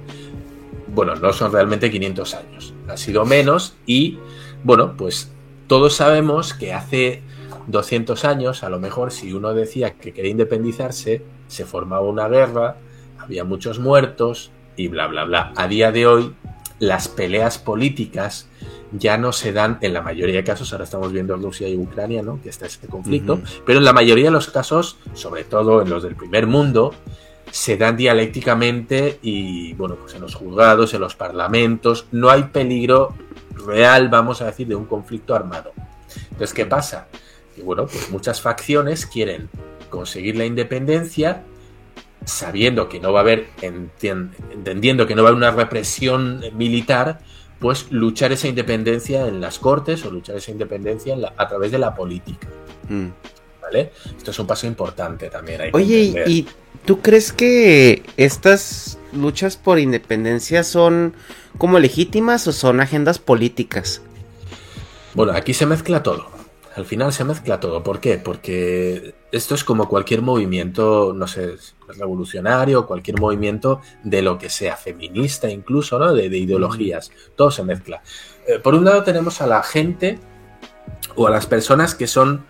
Bueno, 0.93 1.15
no 1.15 1.31
son 1.31 1.53
realmente 1.53 1.89
500 1.89 2.33
años, 2.33 2.73
ha 2.89 2.97
sido 2.97 3.23
menos 3.23 3.77
y, 3.85 4.19
bueno, 4.65 4.97
pues 4.97 5.31
todos 5.67 5.95
sabemos 5.95 6.53
que 6.53 6.73
hace 6.73 7.21
200 7.67 8.25
años, 8.25 8.63
a 8.65 8.69
lo 8.69 8.77
mejor 8.81 9.13
si 9.13 9.31
uno 9.31 9.53
decía 9.53 9.93
que 9.93 10.11
quería 10.11 10.31
independizarse, 10.31 11.23
se 11.47 11.63
formaba 11.63 12.01
una 12.01 12.27
guerra, 12.27 12.75
había 13.17 13.45
muchos 13.45 13.79
muertos 13.79 14.51
y 14.75 14.89
bla, 14.89 15.07
bla, 15.07 15.23
bla. 15.23 15.53
A 15.55 15.69
día 15.69 15.93
de 15.93 16.07
hoy 16.07 16.35
las 16.79 17.07
peleas 17.07 17.57
políticas 17.57 18.47
ya 18.91 19.17
no 19.17 19.31
se 19.31 19.51
dan 19.51 19.77
en 19.81 19.93
la 19.93 20.01
mayoría 20.01 20.35
de 20.35 20.43
casos, 20.43 20.71
ahora 20.71 20.83
estamos 20.83 21.11
viendo 21.11 21.35
Rusia 21.35 21.67
y 21.67 21.75
Ucrania, 21.75 22.21
¿no? 22.21 22.41
que 22.41 22.49
está 22.49 22.65
este 22.65 22.87
conflicto, 22.87 23.39
pero 23.65 23.79
en 23.79 23.85
la 23.85 23.93
mayoría 23.93 24.25
de 24.25 24.31
los 24.31 24.49
casos, 24.49 24.97
sobre 25.13 25.43
todo 25.43 25.81
en 25.81 25.89
los 25.89 26.03
del 26.03 26.15
primer 26.15 26.47
mundo, 26.47 26.93
se 27.51 27.77
dan 27.77 27.97
dialécticamente 27.97 29.19
y, 29.21 29.73
bueno, 29.73 29.95
pues 29.95 30.13
en 30.13 30.21
los 30.21 30.35
juzgados, 30.35 30.93
en 30.93 31.01
los 31.01 31.15
parlamentos, 31.15 32.07
no 32.11 32.29
hay 32.29 32.43
peligro 32.43 33.13
real, 33.65 34.09
vamos 34.09 34.41
a 34.41 34.45
decir, 34.45 34.67
de 34.67 34.75
un 34.75 34.85
conflicto 34.85 35.35
armado. 35.35 35.71
Entonces, 36.31 36.53
¿qué 36.53 36.65
pasa? 36.65 37.07
Y 37.55 37.61
bueno, 37.61 37.85
pues 37.85 38.09
muchas 38.11 38.41
facciones 38.41 39.05
quieren 39.05 39.49
conseguir 39.89 40.35
la 40.35 40.45
independencia 40.45 41.43
sabiendo 42.25 42.89
que 42.89 42.99
no 42.99 43.13
va 43.13 43.19
a 43.19 43.23
haber, 43.23 43.47
entendiendo 43.61 45.07
que 45.07 45.15
no 45.15 45.23
va 45.23 45.29
a 45.29 45.31
haber 45.31 45.37
una 45.37 45.51
represión 45.51 46.43
militar, 46.53 47.19
pues 47.59 47.91
luchar 47.91 48.31
esa 48.31 48.47
independencia 48.47 49.27
en 49.27 49.39
las 49.39 49.59
cortes 49.59 50.05
o 50.05 50.11
luchar 50.11 50.35
esa 50.35 50.51
independencia 50.51 51.15
a 51.37 51.47
través 51.47 51.71
de 51.71 51.79
la 51.79 51.95
política. 51.95 52.47
Mm. 52.89 53.07
¿Vale? 53.61 53.91
Esto 54.17 54.31
es 54.31 54.39
un 54.39 54.45
paso 54.45 54.67
importante 54.67 55.29
también. 55.29 55.61
Oye, 55.73 56.23
¿y 56.27 56.45
tú 56.85 57.01
crees 57.01 57.31
que 57.33 58.03
estas 58.17 58.99
luchas 59.11 59.57
por 59.57 59.79
independencia 59.79 60.63
son 60.63 61.15
como 61.57 61.79
legítimas 61.79 62.47
o 62.47 62.51
son 62.51 62.79
agendas 62.79 63.17
políticas? 63.17 64.01
Bueno, 65.15 65.31
aquí 65.31 65.53
se 65.53 65.65
mezcla 65.65 66.03
todo. 66.03 66.27
Al 66.75 66.85
final 66.85 67.13
se 67.13 67.23
mezcla 67.23 67.59
todo. 67.59 67.81
¿Por 67.81 67.99
qué? 68.01 68.17
Porque 68.17 69.15
esto 69.35 69.53
es 69.53 69.63
como 69.65 69.89
cualquier 69.89 70.21
movimiento, 70.21 71.13
no 71.13 71.27
sé, 71.27 71.55
revolucionario, 71.87 72.87
cualquier 72.87 73.19
movimiento 73.19 73.81
de 74.03 74.21
lo 74.21 74.37
que 74.37 74.49
sea, 74.49 74.77
feminista 74.77 75.49
incluso, 75.49 75.99
¿no? 75.99 76.13
De, 76.13 76.25
ideologías. 76.25 77.11
Todo 77.35 77.51
se 77.51 77.63
mezcla. 77.63 78.01
Eh, 78.47 78.59
por 78.59 78.75
un 78.75 78.85
lado 78.85 79.03
tenemos 79.03 79.41
a 79.41 79.47
la 79.47 79.61
gente 79.61 80.19
o 81.15 81.27
a 81.27 81.29
las 81.29 81.47
personas 81.47 81.95
que 81.95 82.07
son, 82.07 82.45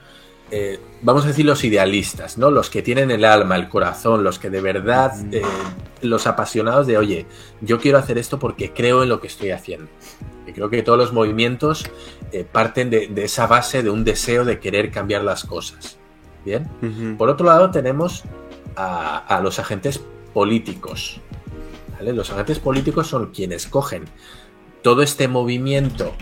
eh, 0.51 0.79
vamos 1.01 1.25
a 1.25 1.29
decir, 1.29 1.45
los 1.45 1.63
idealistas, 1.63 2.37
¿no? 2.37 2.51
Los 2.51 2.69
que 2.69 2.83
tienen 2.83 3.09
el 3.09 3.25
alma, 3.25 3.55
el 3.55 3.67
corazón, 3.67 4.23
los 4.23 4.37
que 4.37 4.51
de 4.51 4.61
verdad, 4.61 5.11
eh, 5.31 5.41
los 6.01 6.27
apasionados 6.27 6.85
de, 6.85 6.99
oye, 6.99 7.25
yo 7.61 7.79
quiero 7.79 7.97
hacer 7.97 8.19
esto 8.19 8.37
porque 8.37 8.73
creo 8.73 9.01
en 9.01 9.09
lo 9.09 9.19
que 9.19 9.27
estoy 9.27 9.49
haciendo. 9.49 9.87
Y 10.45 10.51
creo 10.51 10.69
que 10.69 10.83
todos 10.83 10.99
los 10.99 11.13
movimientos 11.13 11.89
parten 12.51 12.91
de, 12.91 13.11
esa 13.23 13.47
base 13.47 13.81
de 13.81 13.89
un 13.89 14.03
deseo 14.03 14.45
de 14.45 14.59
querer 14.59 14.91
cambiar 14.91 15.23
las 15.23 15.45
cosas. 15.45 15.97
Bien. 16.45 17.17
Por 17.17 17.29
otro 17.29 17.47
lado 17.47 17.71
tenemos 17.71 18.23
a, 18.75 19.39
los 19.41 19.59
agentes 19.59 20.01
políticos. 20.33 21.19
Los 21.99 22.29
agentes 22.29 22.59
políticos 22.59 23.07
son 23.07 23.31
quienes 23.31 23.67
cogen 23.67 24.05
todo 24.83 25.01
este 25.01 25.27
movimiento, 25.27 26.13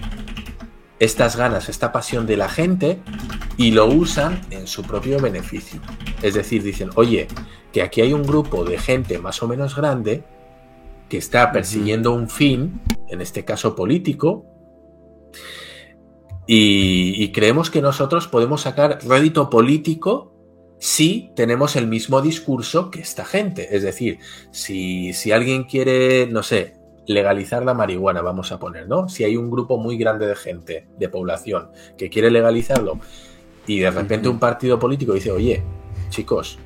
estas 1.00 1.36
ganas, 1.36 1.68
esta 1.68 1.92
pasión 1.92 2.26
de 2.26 2.38
la 2.38 2.48
gente 2.48 3.02
y 3.58 3.72
lo 3.72 3.88
usan 3.88 4.42
en 4.50 4.68
su 4.68 4.84
propio 4.84 5.20
beneficio. 5.20 5.82
Es 6.22 6.36
decir, 6.36 6.64
dicen, 6.64 6.90
oye, 6.96 7.28
que 7.74 7.82
aquí 7.82 8.02
hay 8.02 8.14
un 8.14 8.24
grupo 8.24 8.64
de 8.64 8.78
gente 8.78 9.20
más 9.20 9.44
o 9.44 9.48
menos 9.48 9.76
grande 9.76 10.24
que 11.10 11.18
está 11.18 11.52
persiguiendo 11.52 12.14
un 12.14 12.30
fin, 12.30 12.82
en 13.10 13.20
este 13.20 13.44
caso 13.44 13.76
político, 13.76 14.46
y, 16.48 17.24
y 17.24 17.32
creemos 17.32 17.70
que 17.70 17.82
nosotros 17.82 18.28
podemos 18.28 18.62
sacar 18.62 19.00
rédito 19.06 19.50
político 19.50 20.34
si 20.80 21.32
tenemos 21.36 21.78
el 21.78 21.88
mismo 21.88 22.22
discurso 22.22 22.92
que 22.92 23.00
esta 23.00 23.24
gente. 23.24 23.76
Es 23.76 23.84
decir, 23.84 24.20
si, 24.52 25.14
si 25.14 25.32
alguien 25.32 25.64
quiere, 25.64 26.28
no 26.28 26.44
sé, 26.44 26.76
legalizar 27.08 27.64
la 27.64 27.74
marihuana, 27.74 28.22
vamos 28.22 28.52
a 28.52 28.60
poner, 28.60 28.88
¿no? 28.88 29.08
Si 29.08 29.24
hay 29.24 29.38
un 29.38 29.50
grupo 29.50 29.78
muy 29.78 29.98
grande 29.98 30.28
de 30.28 30.36
gente, 30.36 30.88
de 30.98 31.10
población, 31.10 31.70
que 31.98 32.10
quiere 32.10 32.30
legalizarlo 32.32 33.00
y 33.66 33.80
de 33.80 33.92
repente 33.92 34.28
un 34.28 34.40
partido 34.40 34.80
político 34.80 35.14
dice, 35.14 35.32
oye, 35.32 35.64
chicos, 36.10 36.60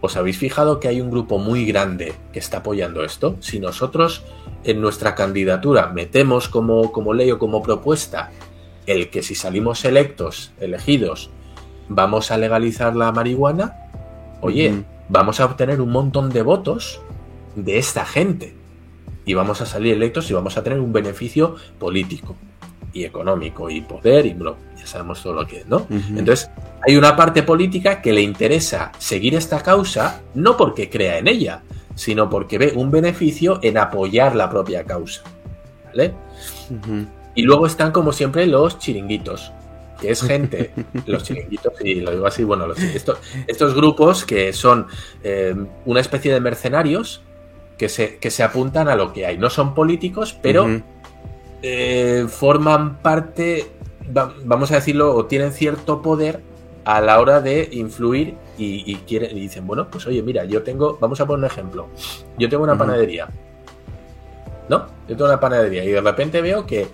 ¿os 0.00 0.16
habéis 0.16 0.38
fijado 0.38 0.80
que 0.80 0.88
hay 0.88 1.00
un 1.00 1.10
grupo 1.10 1.38
muy 1.38 1.64
grande 1.64 2.14
que 2.32 2.40
está 2.40 2.58
apoyando 2.58 3.04
esto? 3.04 3.36
Si 3.40 3.60
nosotros 3.60 4.24
en 4.64 4.80
nuestra 4.80 5.14
candidatura 5.14 5.88
metemos 5.88 6.48
como, 6.48 6.90
como 6.90 7.14
ley 7.14 7.30
o 7.30 7.38
como 7.38 7.62
propuesta 7.62 8.32
el 8.86 9.10
que 9.10 9.22
si 9.22 9.34
salimos 9.34 9.84
electos, 9.84 10.52
elegidos, 10.60 11.30
vamos 11.88 12.30
a 12.30 12.38
legalizar 12.38 12.96
la 12.96 13.12
marihuana, 13.12 13.76
oye, 14.40 14.84
vamos 15.08 15.40
a 15.40 15.46
obtener 15.46 15.80
un 15.80 15.90
montón 15.90 16.30
de 16.30 16.42
votos 16.42 17.00
de 17.54 17.78
esta 17.78 18.04
gente. 18.04 18.54
Y 19.24 19.34
vamos 19.34 19.60
a 19.60 19.66
salir 19.66 19.94
electos 19.94 20.30
y 20.30 20.34
vamos 20.34 20.56
a 20.56 20.62
tener 20.62 20.80
un 20.80 20.92
beneficio 20.92 21.56
político 21.78 22.34
y 22.92 23.04
económico 23.04 23.70
y 23.70 23.80
poder 23.80 24.26
y 24.26 24.34
bro, 24.34 24.56
ya 24.76 24.86
sabemos 24.86 25.22
todo 25.22 25.34
lo 25.34 25.46
que 25.46 25.60
es, 25.60 25.66
¿no? 25.66 25.86
Entonces, 25.90 26.50
hay 26.86 26.96
una 26.96 27.16
parte 27.16 27.42
política 27.42 28.02
que 28.02 28.12
le 28.12 28.20
interesa 28.20 28.92
seguir 28.98 29.34
esta 29.34 29.62
causa 29.62 30.22
no 30.34 30.56
porque 30.56 30.90
crea 30.90 31.18
en 31.18 31.28
ella, 31.28 31.62
sino 31.94 32.28
porque 32.28 32.58
ve 32.58 32.72
un 32.74 32.90
beneficio 32.90 33.60
en 33.62 33.78
apoyar 33.78 34.34
la 34.34 34.50
propia 34.50 34.84
causa. 34.84 35.22
¿Vale? 35.86 36.14
Y 37.34 37.42
luego 37.42 37.66
están 37.66 37.92
como 37.92 38.12
siempre 38.12 38.46
los 38.46 38.78
chiringuitos, 38.78 39.52
que 40.00 40.10
es 40.10 40.22
gente, 40.22 40.72
los 41.06 41.22
chiringuitos, 41.22 41.72
y 41.82 41.96
lo 41.96 42.10
digo 42.10 42.26
así, 42.26 42.44
bueno, 42.44 42.66
estos, 42.72 43.18
estos, 43.46 43.74
grupos 43.74 44.24
que 44.24 44.52
son 44.52 44.86
eh, 45.22 45.54
una 45.84 46.00
especie 46.00 46.32
de 46.32 46.40
mercenarios 46.40 47.22
que 47.78 47.88
se, 47.88 48.18
que 48.18 48.30
se 48.30 48.42
apuntan 48.42 48.88
a 48.88 48.96
lo 48.96 49.12
que 49.12 49.26
hay. 49.26 49.38
No 49.38 49.50
son 49.50 49.74
políticos, 49.74 50.36
pero 50.40 50.68
eh, 51.62 52.26
forman 52.28 52.98
parte, 52.98 53.68
vamos 54.44 54.72
a 54.72 54.76
decirlo, 54.76 55.14
o 55.14 55.26
tienen 55.26 55.52
cierto 55.52 56.02
poder 56.02 56.40
a 56.84 57.00
la 57.00 57.20
hora 57.20 57.40
de 57.40 57.68
influir 57.72 58.34
y, 58.58 58.94
quieren, 59.06 59.36
y 59.36 59.40
dicen, 59.40 59.66
bueno, 59.66 59.88
pues 59.90 60.06
oye, 60.06 60.22
mira, 60.22 60.44
yo 60.44 60.62
tengo, 60.62 60.98
vamos 61.00 61.20
a 61.20 61.26
poner 61.26 61.38
un 61.38 61.44
ejemplo, 61.50 61.88
yo 62.38 62.48
tengo 62.48 62.64
una 62.64 62.76
panadería, 62.76 63.28
¿no? 64.68 64.86
Yo 65.08 65.16
tengo 65.16 65.24
una 65.24 65.40
panadería 65.40 65.84
y 65.84 65.90
de 65.90 66.00
repente 66.00 66.40
veo 66.40 66.66
que 66.66 66.86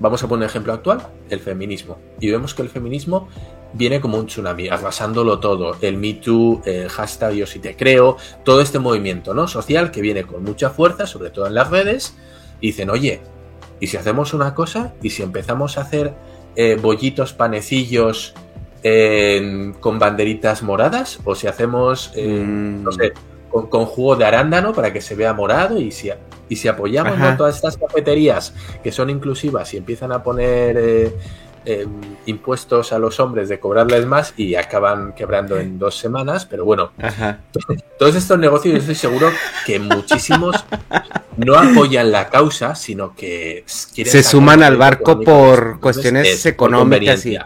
Vamos 0.00 0.22
a 0.22 0.28
poner 0.28 0.44
un 0.44 0.50
ejemplo 0.50 0.72
actual, 0.72 1.06
el 1.28 1.40
feminismo. 1.40 1.98
Y 2.20 2.30
vemos 2.30 2.54
que 2.54 2.62
el 2.62 2.70
feminismo 2.70 3.28
viene 3.74 4.00
como 4.00 4.18
un 4.18 4.26
tsunami, 4.26 4.68
arrasándolo 4.68 5.38
todo. 5.40 5.76
El 5.82 5.98
Me 5.98 6.14
Too, 6.14 6.62
el 6.64 6.88
hashtag 6.88 7.34
Yo 7.34 7.46
si 7.46 7.58
te 7.58 7.76
creo, 7.76 8.16
todo 8.42 8.62
este 8.62 8.78
movimiento 8.78 9.34
¿no? 9.34 9.46
social 9.46 9.90
que 9.90 10.00
viene 10.00 10.24
con 10.24 10.42
mucha 10.42 10.70
fuerza, 10.70 11.06
sobre 11.06 11.30
todo 11.30 11.46
en 11.46 11.54
las 11.54 11.68
redes, 11.70 12.16
y 12.62 12.68
dicen, 12.68 12.88
oye, 12.88 13.20
¿y 13.78 13.88
si 13.88 13.98
hacemos 13.98 14.32
una 14.32 14.54
cosa? 14.54 14.94
¿Y 15.02 15.10
si 15.10 15.22
empezamos 15.22 15.76
a 15.76 15.82
hacer 15.82 16.14
eh, 16.56 16.78
bollitos, 16.80 17.34
panecillos 17.34 18.34
con 19.80 19.98
banderitas 19.98 20.62
moradas? 20.62 21.20
¿O 21.24 21.34
si 21.34 21.46
hacemos, 21.46 22.10
eh, 22.14 22.42
mm. 22.42 22.82
no 22.82 22.92
sé, 22.92 23.12
con, 23.50 23.86
jugo 23.86 24.16
de 24.16 24.24
arándano 24.24 24.72
para 24.72 24.92
que 24.92 25.00
se 25.00 25.14
vea 25.14 25.32
morado 25.32 25.78
y 25.78 25.90
si, 25.90 26.10
y 26.48 26.56
si 26.56 26.68
apoyamos 26.68 27.36
todas 27.36 27.56
estas 27.56 27.76
cafeterías 27.76 28.54
que 28.82 28.92
son 28.92 29.10
inclusivas 29.10 29.74
y 29.74 29.76
empiezan 29.76 30.12
a 30.12 30.22
poner 30.22 30.76
eh, 30.78 31.16
em, 31.64 31.88
impuestos 32.26 32.92
a 32.92 32.98
los 32.98 33.18
hombres 33.20 33.48
de 33.48 33.58
cobrarles 33.58 34.06
más 34.06 34.34
y 34.36 34.54
acaban 34.54 35.12
quebrando 35.14 35.58
en 35.58 35.78
dos 35.78 35.96
semanas, 35.96 36.46
pero 36.46 36.64
bueno, 36.64 36.92
todos 37.98 38.14
estos 38.14 38.38
negocios 38.38 38.74
yo 38.74 38.80
estoy 38.80 38.94
seguro 38.94 39.30
que 39.66 39.78
muchísimos 39.78 40.64
no 41.36 41.56
apoyan 41.56 42.12
la 42.12 42.28
causa, 42.28 42.74
sino 42.74 43.14
que 43.14 43.64
se 43.66 44.22
suman 44.22 44.62
al 44.62 44.76
barco 44.76 45.20
por 45.20 45.80
cuestiones 45.80 46.46
económicas. 46.46 47.26
y... 47.26 47.36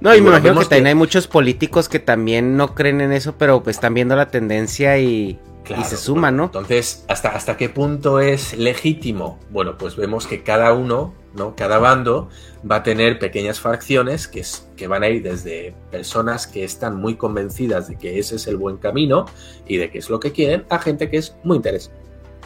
No, 0.00 0.14
y 0.14 0.20
me 0.20 0.30
imagino 0.30 0.60
que 0.60 0.66
también 0.66 0.86
hay 0.86 0.94
muchos 0.94 1.26
políticos 1.26 1.88
que 1.88 1.98
también 1.98 2.56
no 2.56 2.74
creen 2.74 3.00
en 3.00 3.12
eso, 3.12 3.34
pero 3.36 3.62
pues 3.62 3.76
están 3.76 3.94
viendo 3.94 4.16
la 4.16 4.30
tendencia 4.30 4.98
y, 4.98 5.38
se 5.84 5.96
suman, 5.96 6.36
¿no? 6.36 6.44
Entonces, 6.44 7.04
¿hasta, 7.06 7.28
¿hasta 7.28 7.56
qué 7.56 7.68
punto 7.68 8.18
es 8.18 8.56
legítimo? 8.56 9.38
Bueno, 9.50 9.78
pues 9.78 9.94
vemos 9.94 10.26
que 10.26 10.42
cada 10.42 10.72
uno, 10.72 11.14
¿no? 11.34 11.54
Cada 11.54 11.78
bando 11.78 12.28
va 12.68 12.76
a 12.76 12.82
tener 12.82 13.18
pequeñas 13.18 13.60
fracciones 13.60 14.26
que, 14.26 14.42
que 14.76 14.88
van 14.88 15.04
a 15.04 15.08
ir 15.08 15.22
desde 15.22 15.74
personas 15.90 16.46
que 16.46 16.64
están 16.64 16.96
muy 16.96 17.14
convencidas 17.14 17.88
de 17.88 17.96
que 17.96 18.18
ese 18.18 18.36
es 18.36 18.46
el 18.46 18.56
buen 18.56 18.78
camino 18.78 19.26
y 19.66 19.76
de 19.76 19.90
que 19.90 19.98
es 19.98 20.10
lo 20.10 20.18
que 20.18 20.32
quieren, 20.32 20.64
a 20.70 20.78
gente 20.78 21.08
que 21.08 21.18
es 21.18 21.36
muy 21.44 21.58
interesada. 21.58 21.94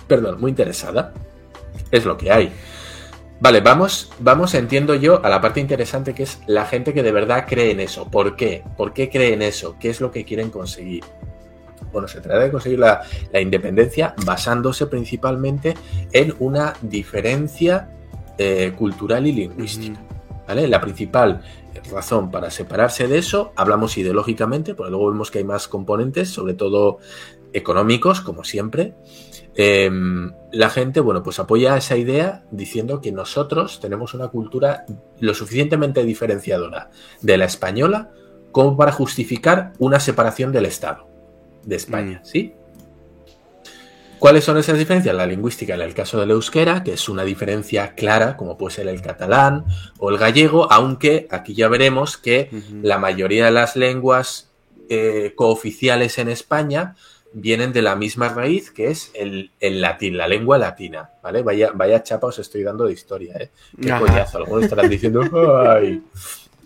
Perdón, 0.06 0.40
muy 0.40 0.50
interesada. 0.50 1.14
Es 1.90 2.04
lo 2.04 2.18
que 2.18 2.30
hay. 2.30 2.52
Vale, 3.40 3.60
vamos, 3.60 4.10
vamos, 4.20 4.54
entiendo 4.54 4.94
yo, 4.94 5.24
a 5.24 5.28
la 5.28 5.40
parte 5.40 5.60
interesante 5.60 6.14
que 6.14 6.22
es 6.22 6.40
la 6.46 6.64
gente 6.64 6.94
que 6.94 7.02
de 7.02 7.12
verdad 7.12 7.46
cree 7.48 7.72
en 7.72 7.80
eso. 7.80 8.08
¿Por 8.10 8.36
qué? 8.36 8.62
¿Por 8.76 8.92
qué 8.92 9.10
cree 9.10 9.34
en 9.34 9.42
eso? 9.42 9.76
¿Qué 9.78 9.90
es 9.90 10.00
lo 10.00 10.10
que 10.10 10.24
quieren 10.24 10.50
conseguir? 10.50 11.04
Bueno, 11.92 12.08
se 12.08 12.20
trata 12.20 12.40
de 12.40 12.50
conseguir 12.50 12.78
la, 12.78 13.02
independencia 13.40 14.14
basándose 14.24 14.86
principalmente 14.86 15.74
en 16.12 16.34
una 16.38 16.74
diferencia 16.80 17.90
eh, 18.38 18.72
cultural 18.76 19.26
y 19.26 19.32
lingüística. 19.32 20.00
¿Vale? 20.46 20.68
La 20.68 20.80
principal 20.80 21.42
razón 21.90 22.30
para 22.30 22.50
separarse 22.50 23.08
de 23.08 23.18
eso, 23.18 23.52
hablamos 23.56 23.96
ideológicamente, 23.98 24.74
pero 24.74 24.90
luego 24.90 25.10
vemos 25.10 25.30
que 25.30 25.38
hay 25.38 25.44
más 25.44 25.68
componentes, 25.68 26.30
sobre 26.30 26.54
todo 26.54 26.98
económicos, 27.54 28.20
como 28.20 28.44
siempre, 28.44 28.94
Em, 29.56 30.32
la 30.50 30.68
gente, 30.68 30.98
bueno, 30.98 31.22
pues 31.22 31.38
apoya 31.38 31.76
esa 31.76 31.96
idea 31.96 32.42
diciendo 32.50 33.00
que 33.00 33.12
nosotros 33.12 33.78
tenemos 33.80 34.12
una 34.12 34.28
cultura 34.28 34.84
lo 35.20 35.32
suficientemente 35.32 36.04
diferenciadora 36.04 36.90
de 37.20 37.36
la 37.36 37.44
española 37.44 38.10
como 38.50 38.76
para 38.76 38.90
justificar 38.90 39.72
una 39.78 40.00
separación 40.00 40.50
del 40.50 40.66
Estado 40.66 41.08
de 41.62 41.76
España, 41.76 42.20
mm. 42.22 42.26
¿sí? 42.26 42.54
¿Cuáles 44.18 44.44
son 44.44 44.56
esas 44.56 44.78
diferencias? 44.78 45.14
La 45.14 45.26
lingüística 45.26 45.74
en 45.74 45.82
el 45.82 45.94
caso 45.94 46.18
del 46.18 46.30
euskera, 46.30 46.82
que 46.82 46.94
es 46.94 47.08
una 47.08 47.24
diferencia 47.24 47.94
clara, 47.94 48.36
como 48.36 48.56
puede 48.56 48.74
ser 48.74 48.88
el 48.88 49.02
catalán 49.02 49.66
o 49.98 50.10
el 50.10 50.18
gallego, 50.18 50.72
aunque 50.72 51.28
aquí 51.30 51.54
ya 51.54 51.68
veremos 51.68 52.16
que 52.16 52.48
la 52.82 52.98
mayoría 52.98 53.44
de 53.44 53.50
las 53.50 53.76
lenguas 53.76 54.50
eh, 54.88 55.34
cooficiales 55.36 56.18
en 56.18 56.30
España 56.30 56.96
vienen 57.34 57.72
de 57.72 57.82
la 57.82 57.96
misma 57.96 58.28
raíz 58.28 58.70
que 58.70 58.88
es 58.88 59.10
el, 59.14 59.50
latín, 59.60 60.16
la 60.16 60.28
lengua 60.28 60.56
latina, 60.56 61.10
¿vale? 61.22 61.42
Vaya, 61.42 61.72
vaya 61.74 62.02
chapa 62.02 62.28
os 62.28 62.38
estoy 62.38 62.62
dando 62.62 62.86
de 62.86 62.92
historia, 62.92 63.34
¿eh? 63.38 63.50
Qué 63.80 63.90
coñazo, 63.90 64.38
algunos 64.38 64.64
estarán 64.64 64.88
diciendo, 64.88 65.22
¡ay! 65.68 66.02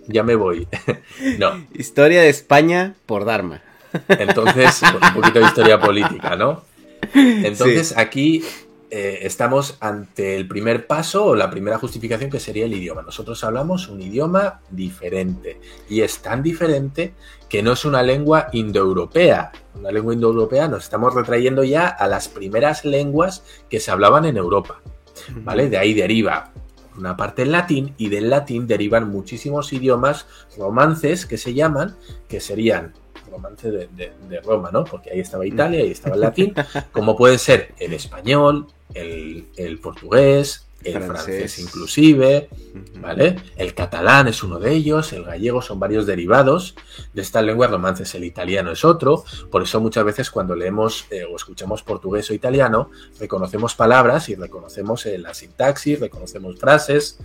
Ya 0.06 0.22
me 0.22 0.34
voy. 0.34 0.68
no. 1.38 1.66
Historia 1.74 2.22
de 2.22 2.28
España 2.28 2.94
por 3.06 3.24
Dharma. 3.24 3.62
Entonces, 4.08 4.82
un 4.82 5.14
poquito 5.14 5.40
de 5.40 5.46
historia 5.46 5.80
política, 5.80 6.36
¿no? 6.36 6.62
Entonces, 7.14 7.96
aquí 7.96 8.44
eh, 8.90 9.20
estamos 9.22 9.76
ante 9.80 10.36
el 10.36 10.48
primer 10.48 10.86
paso 10.86 11.26
o 11.26 11.34
la 11.34 11.50
primera 11.50 11.78
justificación 11.78 12.30
que 12.30 12.40
sería 12.40 12.64
el 12.64 12.72
idioma. 12.72 13.02
Nosotros 13.02 13.42
hablamos 13.44 13.88
un 13.88 14.00
idioma 14.00 14.60
diferente 14.70 15.60
y 15.88 16.00
es 16.00 16.20
tan 16.20 16.42
diferente 16.42 17.14
que 17.48 17.62
no 17.62 17.72
es 17.72 17.84
una 17.84 18.02
lengua 18.02 18.48
indoeuropea. 18.52 19.52
Una 19.74 19.90
lengua 19.90 20.14
indoeuropea 20.14 20.68
nos 20.68 20.84
estamos 20.84 21.14
retrayendo 21.14 21.64
ya 21.64 21.88
a 21.88 22.06
las 22.06 22.28
primeras 22.28 22.84
lenguas 22.84 23.44
que 23.68 23.80
se 23.80 23.90
hablaban 23.90 24.24
en 24.24 24.36
Europa. 24.36 24.80
¿Vale? 25.44 25.68
De 25.68 25.76
ahí 25.76 25.94
deriva 25.94 26.52
una 26.96 27.16
parte 27.16 27.42
el 27.42 27.52
latín 27.52 27.94
y 27.96 28.08
del 28.08 28.28
latín 28.28 28.66
derivan 28.66 29.08
muchísimos 29.08 29.72
idiomas 29.72 30.26
romances 30.56 31.26
que 31.26 31.38
se 31.38 31.54
llaman, 31.54 31.96
que 32.28 32.40
serían 32.40 32.94
romance 33.38 33.70
de, 33.70 33.88
de, 34.28 34.40
Roma, 34.40 34.70
¿no? 34.72 34.84
Porque 34.84 35.10
ahí 35.10 35.20
estaba 35.20 35.46
Italia, 35.46 35.80
ahí 35.80 35.90
estaba 35.90 36.16
el 36.16 36.20
latín, 36.28 36.54
como 36.92 37.16
puede 37.16 37.38
ser 37.38 37.74
el 37.78 37.92
español, 37.92 38.66
el, 38.94 39.78
portugués, 39.82 40.66
el 40.82 41.02
francés. 41.02 41.58
inclusive, 41.58 42.48
¿vale? 43.00 43.36
El 43.56 43.74
catalán 43.74 44.28
es 44.28 44.42
uno 44.42 44.58
de 44.58 44.72
ellos, 44.72 45.12
el 45.12 45.24
gallego 45.24 45.60
son 45.60 45.80
varios 45.80 46.06
derivados 46.06 46.74
de 47.12 47.22
estas 47.22 47.44
lenguas 47.44 47.70
romances, 47.70 48.14
el 48.14 48.24
italiano 48.24 48.70
es 48.72 48.84
otro, 48.84 49.24
por 49.50 49.62
eso 49.62 49.80
muchas 49.80 50.04
veces 50.04 50.30
cuando 50.30 50.54
leemos 50.54 51.06
eh, 51.10 51.24
o 51.24 51.36
escuchamos 51.36 51.82
portugués 51.82 52.30
o 52.30 52.34
italiano, 52.34 52.90
reconocemos 53.18 53.74
palabras 53.74 54.28
y 54.28 54.34
reconocemos 54.34 55.04
eh, 55.06 55.18
la 55.18 55.34
sintaxis, 55.34 56.00
reconocemos 56.00 56.58
frases. 56.58 57.18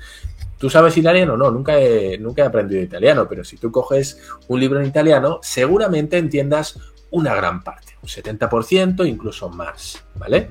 ¿Tú 0.63 0.69
sabes 0.69 0.95
italiano? 0.95 1.35
No, 1.35 1.51
nunca 1.51 1.77
he, 1.77 2.17
nunca 2.17 2.41
he 2.41 2.45
aprendido 2.45 2.81
italiano, 2.81 3.27
pero 3.27 3.43
si 3.43 3.57
tú 3.57 3.69
coges 3.69 4.17
un 4.47 4.61
libro 4.61 4.79
en 4.79 4.85
italiano, 4.87 5.39
seguramente 5.41 6.17
entiendas 6.17 6.79
una 7.11 7.35
gran 7.35 7.65
parte, 7.65 7.97
un 8.01 8.07
70%, 8.07 9.05
incluso 9.05 9.49
más, 9.49 10.05
¿vale? 10.15 10.47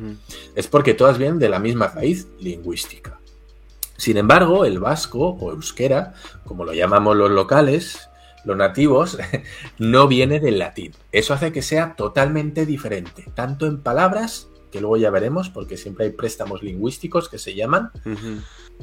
Es 0.55 0.69
porque 0.69 0.93
todas 0.93 1.17
vienen 1.17 1.39
de 1.39 1.49
la 1.49 1.59
misma 1.59 1.87
raíz 1.87 2.29
lingüística. 2.39 3.21
Sin 3.97 4.19
embargo, 4.19 4.67
el 4.67 4.81
vasco 4.81 5.31
o 5.31 5.51
euskera, 5.51 6.13
como 6.45 6.67
lo 6.67 6.75
llamamos 6.75 7.17
los 7.17 7.31
locales, 7.31 8.11
los 8.45 8.59
nativos, 8.59 9.17
no 9.79 10.09
viene 10.09 10.41
del 10.41 10.59
latín. 10.59 10.93
Eso 11.11 11.33
hace 11.33 11.53
que 11.53 11.63
sea 11.63 11.95
totalmente 11.97 12.67
diferente, 12.67 13.25
tanto 13.35 13.65
en 13.65 13.81
palabras, 13.81 14.51
que 14.73 14.81
luego 14.81 14.97
ya 14.97 15.11
veremos, 15.11 15.51
porque 15.51 15.77
siempre 15.77 16.07
hay 16.07 16.13
préstamos 16.13 16.63
lingüísticos 16.63 17.29
que 17.29 17.39
se 17.39 17.55
llaman. 17.55 17.91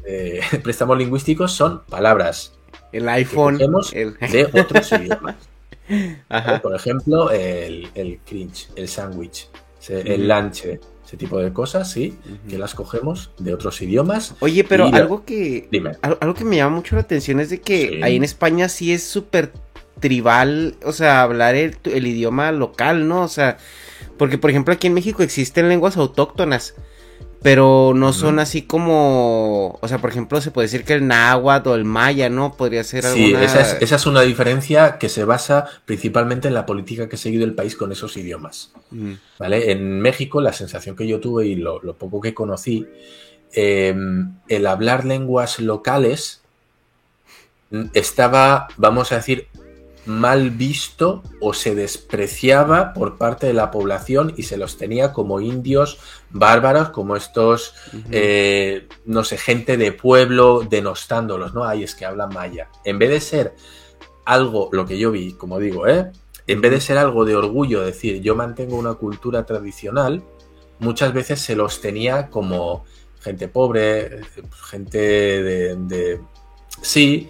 Eh, 0.05 0.39
préstamos 0.63 0.98
lingüísticos 0.98 1.51
son 1.51 1.84
palabras. 1.86 2.53
El 2.93 3.10
iPhone. 3.10 3.58
de 3.58 4.50
otros 4.53 4.91
idiomas. 4.93 5.36
Por 6.62 6.75
ejemplo, 6.75 7.31
el, 7.31 8.19
cringe, 8.25 8.69
el 8.75 8.88
sándwich, 8.88 9.50
el 9.89 10.27
lanche, 10.27 10.79
ese 11.03 11.17
tipo 11.17 11.39
de 11.39 11.51
cosas, 11.51 11.91
sí, 11.91 12.15
que 12.48 12.60
las 12.60 12.75
cogemos 12.75 13.31
de 13.39 13.55
otros 13.55 13.81
idiomas. 13.81 14.36
Oye, 14.39 14.63
pero 14.63 14.86
algo 14.86 15.25
que 15.25 15.67
algo 16.01 16.36
que 16.36 16.46
me 16.46 16.58
llama 16.58 16.75
mucho 16.77 16.96
la 16.96 17.01
atención 17.01 17.39
es 17.39 17.50
de 17.50 17.60
que 17.62 18.01
ahí 18.03 18.15
en 18.15 18.24
España 18.24 18.69
sí 18.69 18.93
es 18.93 19.04
súper 19.04 19.52
tribal, 19.99 20.75
o 20.86 20.93
sea, 20.93 21.23
hablar 21.23 21.56
el, 21.56 21.75
el, 21.84 22.08
idioma 22.08 22.52
local, 22.52 23.08
¿no? 23.08 23.23
O 23.23 23.28
sea, 23.28 23.58
porque 24.19 24.38
por 24.38 24.51
ejemplo 24.51 24.75
aquí 24.75 24.86
en 24.86 24.93
México 24.93 25.23
existen 25.23 25.67
lenguas 25.67 25.97
autóctonas 25.97 26.75
pero 27.41 27.93
no 27.95 28.12
son 28.12 28.39
así 28.39 28.63
como, 28.63 29.79
o 29.82 29.88
sea, 29.88 29.99
por 29.99 30.10
ejemplo, 30.10 30.41
se 30.41 30.51
puede 30.51 30.65
decir 30.65 30.84
que 30.84 30.93
el 30.93 31.08
náhuatl 31.08 31.69
o 31.69 31.75
el 31.75 31.86
maya, 31.86 32.29
¿no? 32.29 32.53
Podría 32.53 32.84
ser 32.84 33.05
Sí, 33.05 33.34
esa, 33.34 33.62
es, 33.62 33.77
esa 33.79 33.95
es, 33.95 34.05
una 34.05 34.21
diferencia 34.21 34.97
que 34.97 35.08
se 35.08 35.23
basa 35.23 35.65
principalmente 35.86 36.49
en 36.49 36.53
la 36.53 36.65
política 36.65 37.08
que 37.08 37.15
ha 37.15 37.19
seguido 37.19 37.45
el 37.45 37.53
país 37.53 37.77
con 37.77 37.93
esos 37.93 38.17
idiomas, 38.17 38.73
¿vale? 39.38 39.71
En 39.71 40.01
México 40.01 40.41
la 40.41 40.51
sensación 40.51 40.97
que 40.97 41.08
yo 41.08 41.21
tuve 41.21 41.47
y 41.47 41.55
lo, 41.55 41.79
poco 41.97 42.19
que 42.19 42.34
conocí, 42.34 42.86
em, 43.53 44.34
el 44.49 44.67
hablar 44.67 45.05
lenguas 45.05 45.60
locales 45.60 46.41
mm, 47.71 47.86
estaba, 47.93 48.67
vamos 48.75 49.13
a 49.13 49.15
decir, 49.15 49.47
mal 50.10 50.50
visto 50.50 51.22
o 51.39 51.54
se 51.54 51.76
despreciaba 51.76 52.93
por 52.93 53.19
parte 53.19 53.45
de 53.45 53.54
la 53.54 53.69
población 53.69 54.34
y 54.36 54.43
se 54.43 54.58
los 54.58 54.76
tenía 54.76 55.13
como 55.13 55.39
indios 55.39 56.00
bárbaros, 56.32 56.89
como 56.89 57.15
estos, 57.15 57.76
eh, 58.12 58.88
no 59.06 59.24
sé, 59.24 59.38
gente 59.38 59.78
de 59.78 59.91
pueblo 59.91 60.65
denostándolos, 60.67 61.54
¿no? 61.54 61.63
Ay, 61.63 61.84
es 61.84 61.93
que 61.93 62.06
hablan 62.06 62.34
maya. 62.34 62.69
En 62.84 62.98
vez 62.98 63.12
de 63.12 63.22
ser 63.22 63.54
algo, 64.26 64.69
lo 64.72 64.88
que 64.88 64.98
yo 64.98 65.12
vi, 65.12 65.34
como 65.34 65.60
digo, 65.60 65.88
¿eh? 65.88 66.12
En 66.48 66.60
vez 66.60 66.72
de 66.72 66.82
ser 66.82 66.98
algo 66.98 67.24
de 67.24 67.36
orgullo, 67.36 67.82
decir, 67.82 68.19
yo 68.19 68.36
mantengo 68.36 68.78
una 68.78 68.95
cultura 68.95 69.45
tradicional, 69.45 70.24
muchas 70.80 71.13
veces 71.13 71.39
se 71.39 71.56
los 71.56 71.82
tenía 71.82 72.30
como 72.32 72.84
gente 73.22 73.48
pobre, 73.48 74.22
gente 74.72 74.98
de, 74.98 75.76
de 75.76 76.19
sí, 76.82 77.30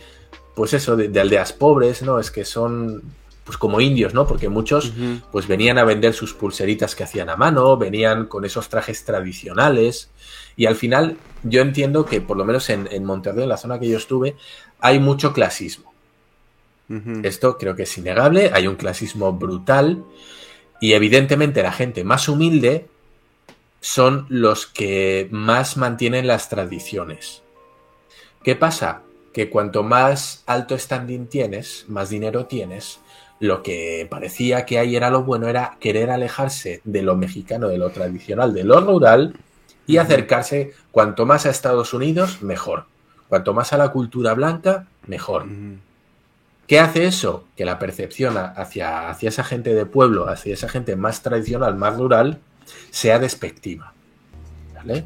pues 0.59 0.73
eso, 0.73 0.97
de, 0.97 1.17
aldeas 1.21 1.53
pobres, 1.53 2.01
¿no? 2.01 2.19
Es 2.19 2.31
que 2.31 2.43
son 2.43 3.01
pues 3.45 3.57
como 3.57 3.79
indios, 3.79 4.13
¿no? 4.13 4.27
Porque 4.27 4.49
muchos 4.49 4.91
pues 5.31 5.47
venían 5.47 5.77
a 5.77 5.85
vender 5.85 6.13
sus 6.13 6.33
pulseritas 6.33 6.95
que 6.95 7.05
hacían 7.05 7.29
a 7.29 7.37
mano, 7.37 7.77
venían 7.77 8.25
con 8.25 8.43
esos 8.43 8.67
trajes 8.67 9.05
tradicionales 9.05 10.09
y 10.57 10.65
al 10.65 10.75
final 10.75 11.15
yo 11.43 11.61
entiendo 11.61 12.05
que 12.05 12.19
por 12.19 12.35
lo 12.35 12.43
menos 12.43 12.69
en, 12.69 12.89
en 12.91 13.05
Monterrey, 13.05 13.43
en 13.43 13.49
la 13.49 13.55
zona 13.55 13.79
que 13.79 13.87
yo 13.87 13.95
estuve, 13.95 14.35
hay 14.81 14.99
mucho 14.99 15.31
clasismo. 15.31 15.93
Esto 17.23 17.57
creo 17.57 17.77
que 17.77 17.83
es 17.83 17.97
innegable, 17.97 18.51
hay 18.53 18.67
un 18.67 18.75
clasismo 18.75 19.31
brutal 19.31 20.03
y 20.81 20.91
evidentemente 20.91 21.63
la 21.63 21.71
gente 21.71 22.03
más 22.03 22.27
humilde 22.27 22.87
son 23.79 24.25
los 24.27 24.67
que 24.67 25.29
más 25.31 25.77
mantienen 25.77 26.27
las 26.27 26.49
tradiciones. 26.49 27.43
¿Qué 28.43 28.57
pasa? 28.57 29.03
Que 29.39 29.49
cuanto 29.49 29.83
más 29.83 30.43
alto 30.47 30.77
standing 30.77 31.27
tienes, 31.27 31.85
más 31.87 32.09
dinero 32.09 32.47
tienes, 32.47 32.99
lo 33.39 33.63
que 33.63 34.05
parecía 34.11 34.65
que 34.65 34.79
ahí 34.79 34.97
era 34.97 35.09
lo 35.09 35.23
bueno 35.23 35.47
era 35.47 35.77
querer 35.79 36.09
alejarse 36.09 36.81
de 36.83 37.03
lo 37.03 37.15
mexicano, 37.15 37.69
de 37.69 37.77
lo 37.77 37.89
tradicional, 37.91 38.53
de 38.53 38.65
lo 38.65 38.81
rural 38.81 39.37
y 39.87 39.95
acercarse 39.95 40.73
cuanto 40.91 41.25
más 41.25 41.45
a 41.45 41.51
Estados 41.51 41.93
Unidos, 41.93 42.41
mejor. 42.41 42.87
Cuanto 43.29 43.53
más 43.53 43.71
a 43.71 43.77
la 43.77 43.93
cultura 43.93 44.33
blanca, 44.33 44.87
mejor. 45.07 45.45
¿Qué 46.67 46.81
hace 46.81 47.05
eso? 47.05 47.45
Que 47.55 47.63
la 47.63 47.79
percepción 47.79 48.35
hacia, 48.37 49.09
hacia 49.09 49.29
esa 49.29 49.45
gente 49.45 49.73
de 49.73 49.85
pueblo, 49.85 50.27
hacia 50.27 50.53
esa 50.53 50.67
gente 50.67 50.97
más 50.97 51.21
tradicional, 51.21 51.77
más 51.77 51.95
rural, 51.97 52.39
sea 52.89 53.19
despectiva. 53.19 53.93
¿Vale? 54.75 55.05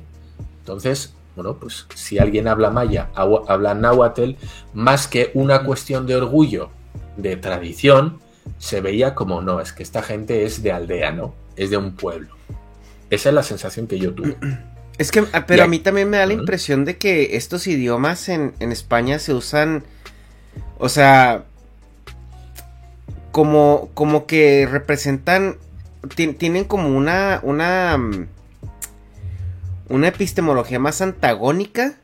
Entonces, 0.58 1.13
bueno, 1.36 1.58
pues 1.58 1.88
si 1.96 2.19
alguien 2.19 2.48
habla 2.48 2.69
maya, 2.69 3.10
habla 3.15 3.74
náhuatl, 3.74 4.32
más 4.74 5.08
que 5.08 5.32
una 5.34 5.63
cuestión 5.63 6.06
de 6.06 6.15
orgullo, 6.15 6.69
de 7.17 7.38
tradición, 7.38 8.19
se 8.58 8.82
veía 8.82 9.15
como 9.15 9.41
no, 9.41 9.60
es 9.60 9.74
que 9.74 9.84
esta 9.84 10.02
gente 10.02 10.43
es 10.43 10.62
de 10.63 10.72
aldea, 10.72 11.12
¿no? 11.12 11.34
Es 11.56 11.69
de 11.69 11.78
un 11.78 11.96
pueblo. 11.96 12.36
Esa 13.10 13.30
es 13.30 13.36
la 13.36 13.43
sensación 13.43 13.88
que 13.88 14.00
yo 14.00 14.13
tuve. 14.13 14.38
Es 15.00 15.12
que, 15.12 15.26
ah, 15.34 15.48
pero 15.48 15.63
a 15.63 15.67
mí 15.67 15.80
también 15.80 16.08
me 16.08 16.17
da 16.17 16.28
la 16.28 16.34
impresión 16.34 16.86
de 16.86 16.98
que 16.98 17.36
estos 17.36 17.65
idiomas 17.65 18.30
en, 18.30 18.54
España 18.60 19.17
se 19.17 19.34
usan, 19.34 19.84
o 20.78 20.88
sea, 20.88 21.46
como, 23.32 23.89
como 23.96 24.28
que 24.28 24.67
representan, 24.69 25.58
tienen 26.15 26.65
como 26.65 26.96
una, 26.96 27.39
una, 27.41 27.98
mm, 27.98 28.28
una 29.89 30.08
epistemología 30.08 30.80
más 30.80 31.02
antagónica 31.02 31.98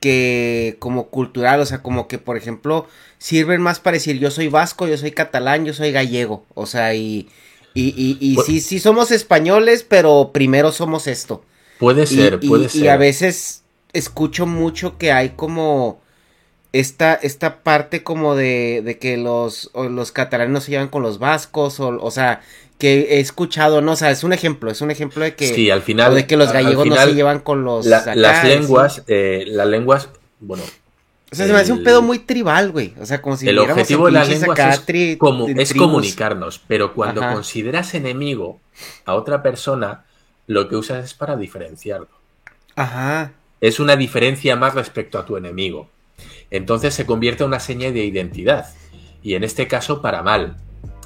que 0.00 0.76
como 0.78 1.08
cultural, 1.08 1.60
o 1.60 1.66
sea, 1.66 1.82
como 1.82 2.08
que 2.08 2.18
por 2.18 2.36
ejemplo 2.36 2.86
sirven 3.18 3.60
más 3.60 3.80
para 3.80 3.94
decir 3.94 4.18
yo 4.18 4.30
soy 4.30 4.48
vasco, 4.48 4.86
yo 4.86 4.96
soy 4.96 5.10
catalán, 5.10 5.64
yo 5.64 5.74
soy 5.74 5.90
gallego, 5.90 6.44
o 6.54 6.66
sea, 6.66 6.94
y, 6.94 7.28
y, 7.74 8.16
y, 8.20 8.36
sí, 8.44 8.60
sí 8.60 8.78
somos 8.78 9.10
españoles, 9.10 9.84
pero 9.88 10.30
primero 10.32 10.72
somos 10.72 11.06
esto. 11.06 11.44
Puede 11.78 12.06
ser, 12.06 12.40
puede 12.40 12.68
ser. 12.68 12.82
Y 12.82 12.88
a 12.88 12.96
veces 12.96 13.62
escucho 13.92 14.46
mucho 14.46 14.98
que 14.98 15.12
hay 15.12 15.30
como 15.30 16.00
esta, 16.72 17.14
esta 17.14 17.62
parte 17.62 18.02
como 18.02 18.34
de, 18.34 18.82
de 18.84 18.98
que 18.98 19.16
los, 19.16 19.70
los 19.74 20.12
catalanes 20.12 20.52
no 20.52 20.60
se 20.60 20.72
llevan 20.72 20.88
con 20.88 21.02
los 21.02 21.18
vascos, 21.18 21.80
o, 21.80 21.88
o 22.00 22.10
sea, 22.10 22.42
que 22.78 23.16
he 23.16 23.20
escuchado, 23.20 23.80
no, 23.82 23.92
o 23.92 23.96
sea, 23.96 24.10
es 24.10 24.22
un 24.22 24.32
ejemplo, 24.32 24.70
es 24.70 24.80
un 24.80 24.90
ejemplo 24.90 25.24
de 25.24 25.34
que, 25.34 25.52
sí, 25.52 25.68
al 25.68 25.82
final, 25.82 26.14
de 26.14 26.26
que 26.26 26.36
los 26.36 26.52
gallegos 26.52 26.86
no 26.86 26.96
se 26.96 27.14
llevan 27.14 27.40
con 27.40 27.64
los... 27.64 27.84
las 27.84 28.44
lenguas, 28.44 29.02
eh, 29.08 29.44
las 29.48 29.66
lenguas, 29.66 30.08
bueno... 30.40 30.62
O 31.30 31.34
sea, 31.34 31.46
se 31.46 31.52
me 31.52 31.58
hace 31.58 31.72
un 31.72 31.82
pedo 31.82 32.00
muy 32.00 32.20
tribal, 32.20 32.70
güey. 32.72 32.94
O 32.98 33.04
sea, 33.04 33.20
como 33.20 33.36
si 33.36 33.46
El 33.46 33.58
objetivo 33.58 34.06
de 34.06 34.12
las 34.12 34.30
lenguas 34.30 34.58
es, 34.88 35.18
es 35.58 35.74
comunicarnos, 35.74 36.58
pero 36.66 36.94
cuando 36.94 37.20
consideras 37.20 37.92
enemigo 37.94 38.60
a 39.04 39.14
otra 39.14 39.42
persona, 39.42 40.06
lo 40.46 40.68
que 40.68 40.76
usas 40.76 41.04
es 41.04 41.12
para 41.12 41.36
diferenciarlo. 41.36 42.08
Ajá. 42.76 43.32
Es 43.60 43.78
una 43.78 43.96
diferencia 43.96 44.56
más 44.56 44.74
respecto 44.74 45.18
a 45.18 45.26
tu 45.26 45.36
enemigo. 45.36 45.90
Entonces 46.50 46.94
se 46.94 47.04
convierte 47.04 47.42
en 47.42 47.48
una 47.48 47.60
seña 47.60 47.92
de 47.92 48.06
identidad. 48.06 48.66
Y 49.22 49.34
en 49.34 49.44
este 49.44 49.68
caso 49.68 50.00
para 50.00 50.22
mal 50.22 50.56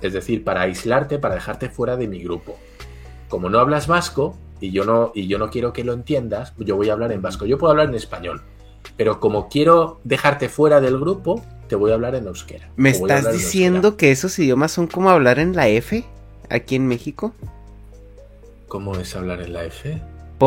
es 0.03 0.13
decir, 0.13 0.45
para 0.45 0.63
aislarte, 0.63 1.19
para 1.19 1.35
dejarte 1.35 1.71
fuera 1.71 1.97
de 1.97 2.09
mi 2.09 2.23
grupo. 2.23 2.59
Como 3.29 3.49
no 3.49 3.59
hablas 3.59 3.87
vasco 3.87 4.37
y 4.61 4.71
yo 4.71 4.85
no, 4.85 5.13
y 5.15 5.27
yo 5.27 5.39
no 5.39 5.51
quiero 5.51 5.73
que 5.73 5.85
lo 5.85 5.93
entiendas, 5.93 6.53
yo 6.59 6.77
voy 6.77 6.91
a 6.91 6.93
hablar 6.93 7.13
en 7.13 7.23
vasco. 7.23 7.47
Yo 7.47 7.59
puedo 7.59 7.71
hablar 7.71 7.89
en 7.89 7.95
español, 7.95 8.43
pero 8.97 9.21
como 9.21 9.49
quiero 9.49 10.01
dejarte 10.05 10.49
fuera 10.49 10.81
del 10.81 10.99
grupo, 10.99 11.43
te 11.69 11.77
voy 11.77 11.93
a 11.93 11.95
hablar 11.95 12.15
en 12.15 12.27
euskera. 12.27 12.71
¿Me 12.77 12.91
estás 12.91 13.33
diciendo 13.33 13.97
que 13.97 14.11
esos 14.11 14.39
idiomas 14.39 14.73
son 14.73 14.87
como 14.87 15.11
hablar 15.11 15.39
en 15.39 15.57
la 15.57 15.69
F 15.69 16.05
aquí 16.51 16.77
en 16.77 16.87
México? 16.87 17.33
¿Cómo 18.69 18.97
es 18.97 19.17
hablar 19.17 19.41
en 19.41 19.53
la 19.53 19.65
F? 19.65 20.01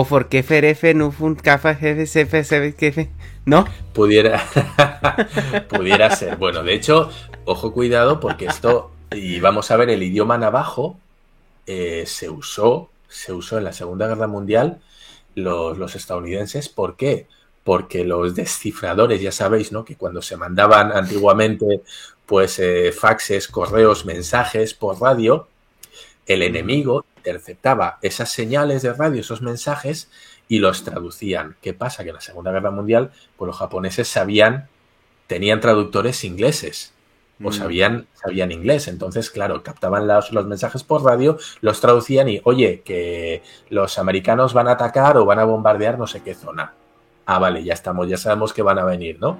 ¿Por 0.03 0.27
qué 0.27 0.39
F, 0.39 0.93
no 0.93 1.11
fun, 1.11 1.35
cafa, 1.35 1.73
jefe, 1.73 2.05
jefe, 2.05 2.73
jefe, 2.77 3.09
¿No? 3.45 3.65
Pudiera, 3.93 4.43
pudiera 5.69 6.13
ser. 6.13 6.35
Bueno, 6.35 6.63
de 6.63 6.73
hecho, 6.73 7.09
ojo 7.45 7.71
cuidado 7.71 8.19
porque 8.19 8.45
esto 8.45 8.91
y 9.15 9.39
vamos 9.39 9.71
a 9.71 9.78
ver, 9.78 9.89
el 9.89 10.04
idioma 10.04 10.38
navajo 10.38 10.99
eh, 11.65 12.04
se 12.06 12.30
usó, 12.30 12.89
se 13.08 13.34
usó 13.34 13.58
en 13.58 13.63
la 13.63 13.73
Segunda 13.73 14.08
Guerra 14.08 14.28
Mundial 14.28 14.82
los, 15.36 15.95
estadounidenses. 15.95 16.69
¿Por 16.69 16.95
qué? 16.95 17.28
Porque 17.63 18.04
los 18.06 18.36
descifradores, 18.36 19.21
ya 19.21 19.32
sabéis, 19.32 19.71
¿no? 19.71 19.86
Que 19.86 19.95
cuando 19.95 20.21
se 20.21 20.38
mandaban 20.38 20.91
antiguamente, 20.91 21.82
pues, 22.25 22.60
eh, 22.60 22.91
faxes, 22.91 23.47
correos, 23.47 24.06
mensajes 24.06 24.73
por 24.73 25.01
radio, 25.01 25.47
el 26.28 26.41
enemigo 26.41 27.06
interceptaba 27.17 27.99
esas 28.01 28.32
señales 28.32 28.82
de 28.82 28.93
radio, 28.93 29.21
esos 29.21 29.41
mensajes, 29.41 30.10
y 30.47 30.60
los 30.60 30.84
traducían. 30.84 31.56
¿Qué 31.62 31.73
pasa? 31.73 32.04
Que 32.04 32.10
en 32.10 32.15
la 32.15 32.21
Segunda 32.21 32.51
Guerra 32.51 32.71
Mundial, 32.71 33.12
pues 33.36 33.47
los 33.47 33.58
japoneses 33.58 34.08
sabían, 34.08 34.69
tenían 35.28 35.60
traductores 35.60 36.23
ingleses 36.23 36.94
o 37.43 37.49
mm. 37.49 37.53
sabían, 37.53 38.07
sabían 38.13 38.51
inglés. 38.51 38.87
Entonces, 38.87 39.29
claro, 39.29 39.63
captaban 39.63 40.07
los, 40.07 40.31
los, 40.31 40.45
mensajes 40.45 40.83
por 40.83 41.03
radio, 41.03 41.37
los 41.61 41.81
traducían 41.81 42.29
y, 42.29 42.41
oye, 42.43 42.81
que 42.81 43.43
los 43.69 43.97
americanos 43.99 44.53
van 44.53 44.67
a 44.67 44.71
atacar 44.71 45.17
o 45.17 45.25
van 45.25 45.39
a 45.39 45.45
bombardear 45.45 45.99
no 45.99 46.07
sé 46.07 46.21
qué 46.21 46.33
zona. 46.33 46.73
Ah, 47.25 47.39
vale, 47.39 47.63
ya 47.63 47.73
estamos, 47.73 48.07
ya 48.07 48.17
sabemos 48.17 48.53
que 48.53 48.61
van 48.61 48.79
a 48.79 48.85
venir, 48.85 49.19
¿no? 49.19 49.37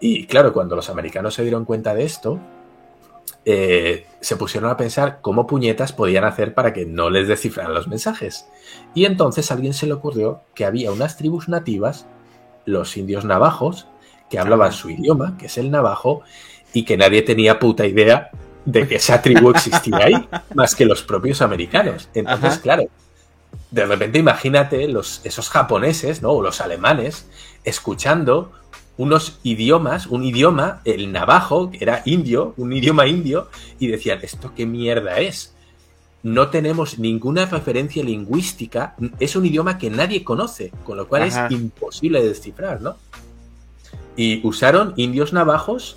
Y 0.00 0.26
claro, 0.26 0.52
cuando 0.52 0.74
los 0.74 0.90
americanos 0.90 1.34
se 1.34 1.42
dieron 1.42 1.64
cuenta 1.64 1.94
de 1.94 2.04
esto, 2.04 2.40
eh, 3.44 4.06
se 4.20 4.36
pusieron 4.36 4.70
a 4.70 4.76
pensar 4.76 5.20
cómo 5.20 5.46
puñetas 5.46 5.92
podían 5.92 6.24
hacer 6.24 6.54
para 6.54 6.72
que 6.72 6.86
no 6.86 7.10
les 7.10 7.28
descifraran 7.28 7.74
los 7.74 7.88
mensajes. 7.88 8.46
Y 8.94 9.04
entonces 9.04 9.50
a 9.50 9.54
alguien 9.54 9.74
se 9.74 9.86
le 9.86 9.92
ocurrió 9.92 10.42
que 10.54 10.64
había 10.64 10.92
unas 10.92 11.16
tribus 11.16 11.48
nativas, 11.48 12.06
los 12.64 12.96
indios 12.96 13.24
navajos, 13.24 13.88
que 14.30 14.38
hablaban 14.38 14.72
su 14.72 14.90
idioma, 14.90 15.36
que 15.38 15.46
es 15.46 15.58
el 15.58 15.70
navajo, 15.70 16.22
y 16.72 16.84
que 16.84 16.96
nadie 16.96 17.22
tenía 17.22 17.58
puta 17.58 17.86
idea 17.86 18.30
de 18.64 18.86
que 18.86 18.96
esa 18.96 19.20
tribu 19.20 19.50
existía 19.50 19.98
ahí, 19.98 20.28
más 20.54 20.74
que 20.74 20.84
los 20.84 21.02
propios 21.02 21.42
americanos. 21.42 22.08
Entonces, 22.14 22.58
claro, 22.58 22.84
de 23.70 23.86
repente 23.86 24.18
imagínate 24.18 24.86
los, 24.88 25.20
esos 25.24 25.48
japoneses, 25.48 26.22
¿no? 26.22 26.30
O 26.30 26.42
los 26.42 26.60
alemanes, 26.60 27.26
escuchando 27.64 28.52
unos 28.96 29.38
idiomas, 29.42 30.06
un 30.06 30.24
idioma, 30.24 30.80
el 30.84 31.12
navajo, 31.12 31.70
que 31.70 31.78
era 31.80 32.02
indio, 32.04 32.54
un 32.56 32.72
idioma 32.72 33.06
indio, 33.06 33.48
y 33.78 33.88
decían, 33.88 34.20
¿esto 34.22 34.52
qué 34.54 34.66
mierda 34.66 35.18
es? 35.18 35.54
No 36.22 36.50
tenemos 36.50 36.98
ninguna 36.98 37.46
referencia 37.46 38.04
lingüística, 38.04 38.94
es 39.18 39.34
un 39.34 39.46
idioma 39.46 39.78
que 39.78 39.90
nadie 39.90 40.22
conoce, 40.22 40.70
con 40.84 40.96
lo 40.96 41.08
cual 41.08 41.22
es 41.22 41.36
imposible 41.50 42.22
de 42.22 42.28
descifrar, 42.28 42.80
¿no? 42.80 42.96
Y 44.14 44.46
usaron 44.46 44.92
indios 44.96 45.32
navajos 45.32 45.96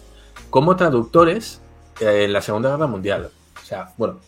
como 0.49 0.75
traductores 0.75 1.61
eh, 1.99 2.25
en 2.25 2.33
la 2.33 2.41
Segunda 2.41 2.71
Guerra 2.71 2.87
Mundial. 2.87 3.29
O 3.61 3.65
sea, 3.65 3.93
bueno, 3.97 4.19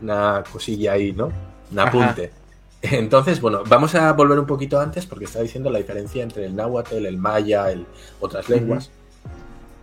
una 0.00 0.44
cosilla 0.50 0.92
ahí, 0.92 1.12
¿no? 1.12 1.30
Un 1.70 1.78
apunte. 1.78 2.32
Entonces, 2.82 3.40
bueno, 3.40 3.62
vamos 3.66 3.94
a 3.94 4.12
volver 4.12 4.38
un 4.38 4.46
poquito 4.46 4.78
antes 4.78 5.06
porque 5.06 5.24
estaba 5.24 5.42
diciendo 5.42 5.70
la 5.70 5.78
diferencia 5.78 6.22
entre 6.22 6.44
el 6.44 6.54
náhuatl, 6.54 7.06
el 7.06 7.16
maya, 7.16 7.70
el, 7.70 7.86
otras 8.20 8.48
lenguas. 8.48 8.90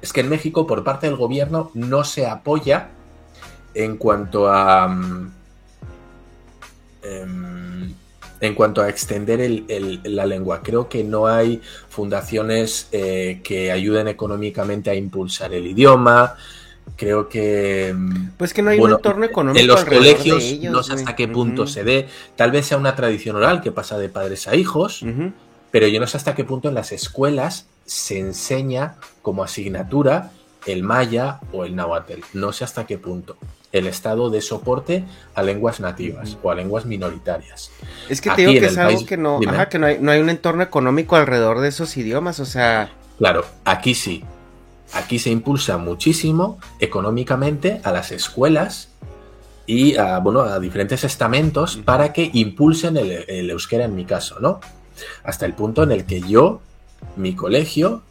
Es 0.01 0.13
que 0.13 0.21
en 0.21 0.29
México, 0.29 0.67
por 0.67 0.83
parte 0.83 1.07
del 1.07 1.15
gobierno, 1.15 1.71
no 1.73 2.03
se 2.03 2.27
apoya 2.27 2.89
en 3.73 3.97
cuanto 3.97 4.49
a. 4.49 4.87
Mm, 4.87 5.33
em, 7.03 7.40
en 8.41 8.55
cuanto 8.55 8.81
a 8.81 8.89
extender 8.89 9.63
la 10.03 10.25
lengua. 10.25 10.61
Creo 10.63 10.89
que 10.89 11.03
no 11.03 11.27
hay 11.27 11.61
fundaciones 11.89 12.89
eh, 12.91 13.39
que 13.43 13.71
ayuden 13.71 14.07
económicamente 14.07 14.89
a 14.89 14.95
impulsar 14.95 15.53
el 15.53 15.67
idioma. 15.67 16.35
Creo 16.97 17.29
que. 17.29 17.93
Mm, 17.95 18.29
pues 18.37 18.53
que 18.53 18.63
no 18.63 18.71
hay 18.71 18.79
un 18.79 18.91
entorno 18.91 19.25
económico. 19.25 19.61
En 19.61 19.67
los 19.67 19.85
colegios 19.85 20.43
no 20.63 20.81
sé 20.81 20.93
hasta 20.93 21.15
qué 21.15 21.27
punto 21.27 21.67
se 21.67 21.83
dé. 21.83 22.07
Tal 22.35 22.51
vez 22.51 22.65
sea 22.65 22.77
una 22.77 22.95
tradición 22.95 23.35
oral 23.35 23.61
que 23.61 23.71
pasa 23.71 23.97
de 23.99 24.09
padres 24.09 24.47
a 24.47 24.55
hijos, 24.55 25.05
pero 25.69 25.87
yo 25.87 25.99
no 25.99 26.07
sé 26.07 26.17
hasta 26.17 26.33
qué 26.33 26.43
punto 26.43 26.67
en 26.67 26.75
las 26.75 26.91
escuelas 26.91 27.67
se 27.85 28.19
enseña 28.19 28.95
como 29.21 29.43
asignatura 29.43 30.31
el 30.65 30.81
maya 30.81 31.39
o 31.51 31.63
el 31.63 31.75
náhuatl. 31.75 32.21
No 32.33 32.51
sé 32.53 32.63
hasta 32.63 32.87
qué 32.87 32.97
punto 32.97 33.37
el 33.71 33.87
estado 33.87 34.29
de 34.29 34.41
soporte 34.41 35.05
a 35.33 35.43
lenguas 35.43 35.79
nativas 35.79 36.37
o 36.43 36.51
a 36.51 36.55
lenguas 36.55 36.85
minoritarias. 36.85 37.71
Es 38.09 38.21
que 38.21 38.29
te 38.31 38.45
digo 38.45 38.59
que 38.59 38.65
es 38.67 38.77
algo 38.77 39.05
que, 39.05 39.17
no, 39.17 39.39
que 39.39 39.79
no, 39.79 39.85
hay, 39.85 39.99
no 39.99 40.11
hay 40.11 40.19
un 40.19 40.29
entorno 40.29 40.63
económico 40.63 41.15
alrededor 41.15 41.59
de 41.61 41.69
esos 41.69 41.95
idiomas, 41.97 42.39
o 42.39 42.45
sea... 42.45 42.91
Claro, 43.17 43.45
aquí 43.65 43.93
sí. 43.93 44.23
Aquí 44.93 45.19
se 45.19 45.29
impulsa 45.29 45.77
muchísimo 45.77 46.59
económicamente 46.79 47.79
a 47.83 47.91
las 47.91 48.11
escuelas 48.11 48.89
y 49.65 49.95
a, 49.95 50.19
bueno, 50.19 50.41
a 50.41 50.59
diferentes 50.59 51.03
estamentos 51.03 51.77
para 51.77 52.11
que 52.11 52.29
impulsen 52.33 52.97
el, 52.97 53.11
el 53.27 53.49
euskera 53.49 53.85
en 53.85 53.95
mi 53.95 54.05
caso, 54.05 54.39
¿no? 54.39 54.59
Hasta 55.23 55.45
el 55.45 55.53
punto 55.53 55.83
en 55.83 55.91
el 55.91 56.05
que 56.05 56.21
yo, 56.21 56.61
mi 57.15 57.35
colegio, 57.35 58.01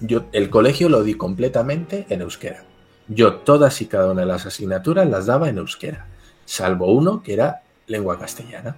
yo 0.00 0.26
el 0.32 0.48
colegio 0.48 0.88
lo 0.88 1.02
di 1.02 1.14
completamente 1.14 2.06
en 2.08 2.20
euskera. 2.20 2.67
Yo 3.08 3.34
todas 3.36 3.80
y 3.80 3.86
cada 3.86 4.12
una 4.12 4.20
de 4.20 4.26
las 4.26 4.46
asignaturas 4.46 5.08
las 5.08 5.26
daba 5.26 5.48
en 5.48 5.58
euskera, 5.58 6.06
salvo 6.44 6.92
uno 6.92 7.22
que 7.22 7.32
era 7.32 7.62
lengua 7.86 8.18
castellana. 8.18 8.76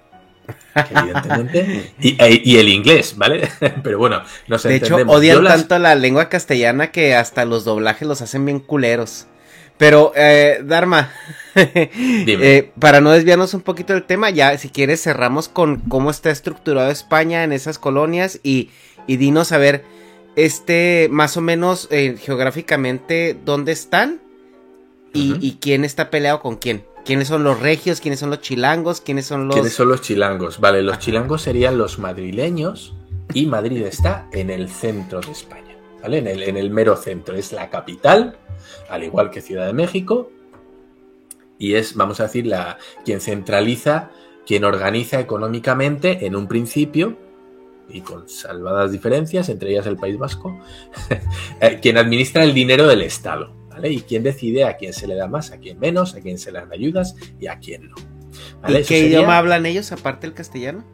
evidentemente. 0.74 1.92
E, 2.00 2.40
y, 2.44 2.56
el 2.56 2.68
inglés, 2.68 3.14
¿vale? 3.16 3.48
Pero 3.82 3.98
bueno, 3.98 4.22
no 4.48 4.58
sé. 4.58 4.68
De 4.68 4.76
hecho, 4.76 4.96
odian 4.96 5.44
tanto 5.44 5.78
la 5.78 5.94
lengua 5.94 6.28
castellana 6.28 6.90
que 6.90 7.14
hasta 7.14 7.44
los 7.44 7.64
doblajes 7.64 8.06
los 8.06 8.22
hacen 8.22 8.44
bien 8.44 8.60
culeros. 8.60 9.26
Pero, 9.76 10.12
eh, 10.14 10.60
Dharma, 10.62 11.10
eh, 11.54 12.70
para 12.78 13.00
no 13.00 13.12
desviarnos 13.12 13.54
un 13.54 13.62
poquito 13.62 13.94
del 13.94 14.04
tema, 14.04 14.28
ya 14.30 14.56
si 14.58 14.68
quieres 14.68 15.02
cerramos 15.02 15.48
con 15.48 15.78
cómo 15.80 16.10
está 16.10 16.30
estructurado 16.30 16.90
España 16.90 17.44
en 17.44 17.52
esas 17.52 17.78
colonias 17.78 18.40
y, 18.42 18.70
y 19.06 19.16
dinos 19.16 19.52
a 19.52 19.58
ver 19.58 19.84
este, 20.36 21.08
más 21.10 21.36
o 21.36 21.40
menos 21.40 21.88
eh, 21.90 22.16
geográficamente, 22.18 23.38
dónde 23.44 23.72
están 23.72 24.20
y, 25.12 25.58
quién 25.60 25.84
está 25.84 26.10
peleado 26.10 26.40
con 26.40 26.56
quién. 26.56 26.84
¿Quiénes 27.04 27.28
son 27.28 27.42
los 27.42 27.60
regios? 27.60 28.00
¿Quiénes 28.00 28.20
son 28.20 28.30
los 28.30 28.40
chilangos? 28.40 29.00
¿Quiénes 29.00 29.26
son 29.26 29.48
los...? 29.48 29.56
¿Quiénes 29.56 29.72
son 29.72 29.88
los 29.88 30.02
chilangos? 30.02 30.60
Vale, 30.60 30.82
los 30.82 30.98
chilangos 30.98 31.42
serían 31.42 31.78
los 31.78 31.98
madrileños 31.98 32.94
y 33.32 33.46
Madrid 33.46 33.82
está 33.82 34.28
en 34.32 34.50
el 34.50 34.68
centro 34.68 35.20
de 35.20 35.32
España, 35.32 35.76
¿vale? 36.02 36.18
En 36.18 36.26
el, 36.26 36.42
en 36.42 36.56
el 36.56 36.70
mero 36.70 36.96
centro. 36.96 37.34
Es 37.34 37.52
la 37.52 37.70
capital, 37.70 38.36
al 38.88 39.02
igual 39.02 39.30
que 39.30 39.40
Ciudad 39.40 39.66
de 39.66 39.72
México, 39.72 40.30
y 41.58 41.74
es, 41.74 41.94
vamos 41.94 42.20
a 42.20 42.24
decir, 42.24 42.46
la, 42.46 42.78
quien 43.04 43.20
centraliza, 43.20 44.10
quien 44.46 44.64
organiza 44.64 45.20
económicamente 45.20 46.26
en 46.26 46.34
un 46.34 46.48
principio 46.48 47.18
y 47.92 48.00
con 48.00 48.28
salvadas 48.28 48.92
diferencias, 48.92 49.48
entre 49.48 49.70
ellas 49.70 49.86
el 49.86 49.96
País 49.96 50.18
Vasco, 50.18 50.58
eh, 51.60 51.78
quien 51.80 51.98
administra 51.98 52.44
el 52.44 52.54
dinero 52.54 52.86
del 52.86 53.02
Estado, 53.02 53.52
¿vale? 53.68 53.90
Y 53.90 54.00
quien 54.02 54.22
decide 54.22 54.64
a 54.64 54.76
quién 54.76 54.92
se 54.92 55.06
le 55.06 55.14
da 55.14 55.28
más, 55.28 55.50
a 55.52 55.58
quién 55.58 55.78
menos, 55.78 56.14
a 56.14 56.20
quién 56.20 56.38
se 56.38 56.52
le 56.52 56.60
dan 56.60 56.72
ayudas 56.72 57.16
y 57.38 57.46
a 57.46 57.58
quién 57.58 57.88
no. 57.88 57.96
¿Y 58.68 58.82
qué 58.84 59.06
idioma 59.06 59.38
hablan 59.38 59.66
ellos 59.66 59.92
aparte 59.92 60.26
del 60.26 60.34
castellano? 60.34 60.84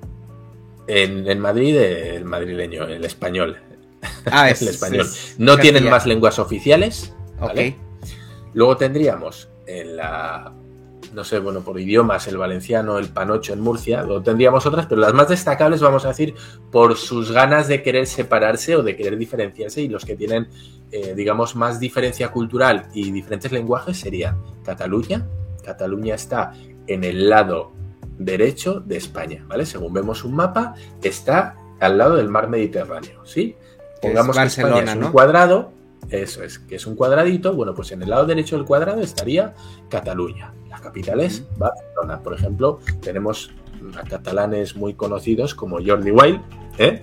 En, 0.88 1.38
Madrid 1.40 1.76
el 1.76 2.24
madrileño, 2.24 2.84
el 2.84 3.04
español. 3.04 3.58
Ah, 4.26 4.50
es 4.50 4.62
el 4.62 4.68
español. 4.68 5.06
no 5.38 5.58
tienen 5.58 5.88
más 5.90 6.06
lenguas 6.06 6.38
oficiales. 6.38 7.12
¿vale? 7.40 7.76
Luego 8.54 8.76
tendríamos 8.76 9.48
en 9.66 9.96
la 9.96 10.52
no 11.16 11.24
sé, 11.24 11.38
bueno, 11.38 11.62
por 11.62 11.80
idiomas, 11.80 12.28
el 12.28 12.36
valenciano, 12.36 12.98
el 12.98 13.08
panocho 13.08 13.54
en 13.54 13.60
Murcia, 13.60 14.02
lo 14.02 14.22
tendríamos 14.22 14.66
otras, 14.66 14.84
pero 14.84 15.00
las 15.00 15.14
más 15.14 15.30
destacables 15.30 15.80
vamos 15.80 16.04
a 16.04 16.08
decir 16.08 16.34
por 16.70 16.94
sus 16.98 17.32
ganas 17.32 17.68
de 17.68 17.82
querer 17.82 18.06
separarse 18.06 18.76
o 18.76 18.82
de 18.82 18.96
querer 18.96 19.16
diferenciarse 19.16 19.80
y 19.80 19.88
los 19.88 20.04
que 20.04 20.14
tienen, 20.14 20.46
eh, 20.92 21.14
digamos, 21.16 21.56
más 21.56 21.80
diferencia 21.80 22.28
cultural 22.28 22.88
y 22.92 23.12
diferentes 23.12 23.50
lenguajes 23.50 23.98
serían 23.98 24.42
Cataluña. 24.62 25.26
Cataluña 25.64 26.16
está 26.16 26.52
en 26.86 27.02
el 27.02 27.30
lado 27.30 27.72
derecho 28.18 28.80
de 28.80 28.98
España, 28.98 29.42
¿vale? 29.48 29.64
Según 29.64 29.94
vemos 29.94 30.22
un 30.22 30.34
mapa, 30.34 30.74
está 31.02 31.56
al 31.80 31.96
lado 31.96 32.16
del 32.16 32.28
mar 32.28 32.50
Mediterráneo, 32.50 33.24
¿sí? 33.24 33.56
Pongamos 34.02 34.36
que 34.36 34.44
España 34.44 34.82
es 34.82 34.94
un 34.94 35.10
cuadrado, 35.12 35.72
eso 36.10 36.42
es, 36.42 36.58
que 36.58 36.76
es 36.76 36.86
un 36.86 36.94
cuadradito, 36.94 37.52
bueno, 37.54 37.74
pues 37.74 37.92
en 37.92 38.02
el 38.02 38.10
lado 38.10 38.26
derecho 38.26 38.56
del 38.56 38.64
cuadrado 38.64 39.00
estaría 39.00 39.54
Cataluña. 39.88 40.52
La 40.68 40.78
capital 40.78 41.20
es 41.20 41.44
Barcelona. 41.56 42.20
Por 42.22 42.34
ejemplo, 42.34 42.80
tenemos 43.00 43.50
a 43.96 44.02
catalanes 44.02 44.76
muy 44.76 44.94
conocidos 44.94 45.54
como 45.54 45.78
Jordi 45.84 46.10
Wild, 46.10 46.40
¿eh? 46.78 47.00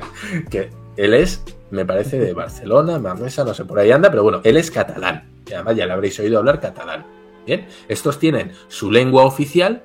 que 0.50 0.70
él 0.96 1.14
es, 1.14 1.42
me 1.70 1.84
parece, 1.84 2.18
de 2.18 2.32
Barcelona, 2.32 2.98
Manresa, 2.98 3.44
no 3.44 3.54
sé, 3.54 3.64
por 3.64 3.78
ahí 3.78 3.90
anda, 3.90 4.10
pero 4.10 4.22
bueno, 4.22 4.40
él 4.44 4.56
es 4.56 4.70
catalán. 4.70 5.30
Y 5.48 5.54
además 5.54 5.76
ya 5.76 5.86
le 5.86 5.92
habréis 5.92 6.18
oído 6.18 6.38
hablar 6.38 6.60
catalán. 6.60 7.06
Bien, 7.46 7.66
estos 7.88 8.18
tienen 8.18 8.52
su 8.68 8.90
lengua 8.90 9.24
oficial, 9.24 9.82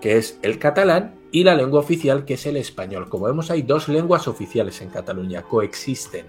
que 0.00 0.16
es 0.16 0.38
el 0.42 0.58
catalán, 0.58 1.14
y 1.30 1.44
la 1.44 1.54
lengua 1.54 1.80
oficial, 1.80 2.24
que 2.24 2.34
es 2.34 2.46
el 2.46 2.56
español. 2.56 3.08
Como 3.08 3.26
vemos, 3.26 3.50
hay 3.50 3.62
dos 3.62 3.88
lenguas 3.88 4.28
oficiales 4.28 4.80
en 4.82 4.90
Cataluña, 4.90 5.42
coexisten. 5.42 6.26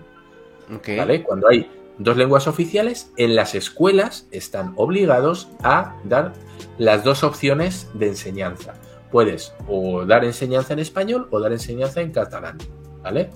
¿Vale? 0.97 1.23
Cuando 1.23 1.47
hay 1.49 1.69
dos 1.97 2.17
lenguas 2.17 2.47
oficiales, 2.47 3.11
en 3.17 3.35
las 3.35 3.55
escuelas 3.55 4.27
están 4.31 4.73
obligados 4.75 5.49
a 5.63 5.95
dar 6.03 6.33
las 6.77 7.03
dos 7.03 7.23
opciones 7.23 7.89
de 7.93 8.07
enseñanza. 8.07 8.73
Puedes 9.11 9.53
o 9.67 10.05
dar 10.05 10.25
enseñanza 10.25 10.73
en 10.73 10.79
español 10.79 11.27
o 11.29 11.39
dar 11.39 11.51
enseñanza 11.51 12.01
en 12.01 12.11
catalán. 12.11 12.57
¿Vale? 13.03 13.29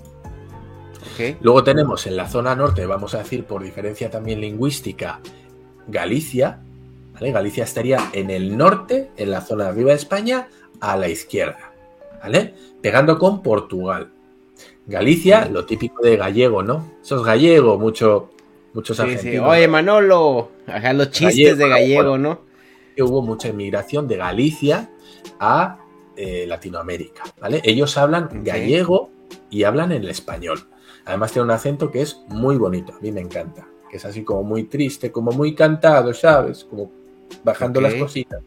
Luego 1.40 1.64
tenemos 1.64 2.06
en 2.06 2.16
la 2.16 2.28
zona 2.28 2.54
norte, 2.54 2.86
vamos 2.86 3.14
a 3.14 3.18
decir 3.18 3.44
por 3.44 3.62
diferencia 3.62 4.10
también 4.10 4.40
lingüística, 4.40 5.20
Galicia. 5.88 6.60
¿vale? 7.14 7.32
Galicia 7.32 7.64
estaría 7.64 8.10
en 8.12 8.30
el 8.30 8.56
norte, 8.56 9.10
en 9.16 9.30
la 9.30 9.40
zona 9.40 9.64
de 9.64 9.70
arriba 9.70 9.90
de 9.90 9.96
España, 9.96 10.48
a 10.80 10.96
la 10.96 11.08
izquierda. 11.08 11.72
¿Vale? 12.22 12.54
Pegando 12.82 13.18
con 13.18 13.42
Portugal. 13.42 14.10
Galicia, 14.88 15.46
lo 15.50 15.66
típico 15.66 16.02
de 16.02 16.16
gallego, 16.16 16.62
¿no? 16.62 16.92
Eso 17.02 17.16
es 17.16 17.22
gallego, 17.22 17.78
mucho, 17.78 18.30
muchos 18.72 18.98
argentinos. 18.98 19.46
Oye, 19.46 19.68
Manolo, 19.68 20.50
hagan 20.66 20.96
los 20.96 21.10
chistes 21.10 21.58
de 21.58 21.68
gallego, 21.68 22.16
¿no? 22.16 22.40
Hubo 22.98 23.20
mucha 23.20 23.48
inmigración 23.48 24.08
de 24.08 24.16
Galicia 24.16 24.90
a 25.38 25.78
eh, 26.16 26.46
Latinoamérica, 26.48 27.22
¿vale? 27.38 27.60
Ellos 27.64 27.98
hablan 27.98 28.42
gallego 28.42 29.10
y 29.50 29.64
hablan 29.64 29.92
en 29.92 30.02
el 30.02 30.08
español. 30.08 30.66
Además 31.04 31.32
tiene 31.32 31.44
un 31.44 31.50
acento 31.50 31.90
que 31.90 32.00
es 32.00 32.22
muy 32.28 32.56
bonito, 32.56 32.94
a 32.94 33.00
mí 33.00 33.12
me 33.12 33.20
encanta, 33.20 33.68
que 33.90 33.98
es 33.98 34.04
así 34.06 34.24
como 34.24 34.42
muy 34.42 34.64
triste, 34.64 35.12
como 35.12 35.32
muy 35.32 35.54
cantado, 35.54 36.14
¿sabes? 36.14 36.64
Como 36.64 36.90
bajando 37.44 37.82
las 37.82 37.94
cositas. 37.94 38.42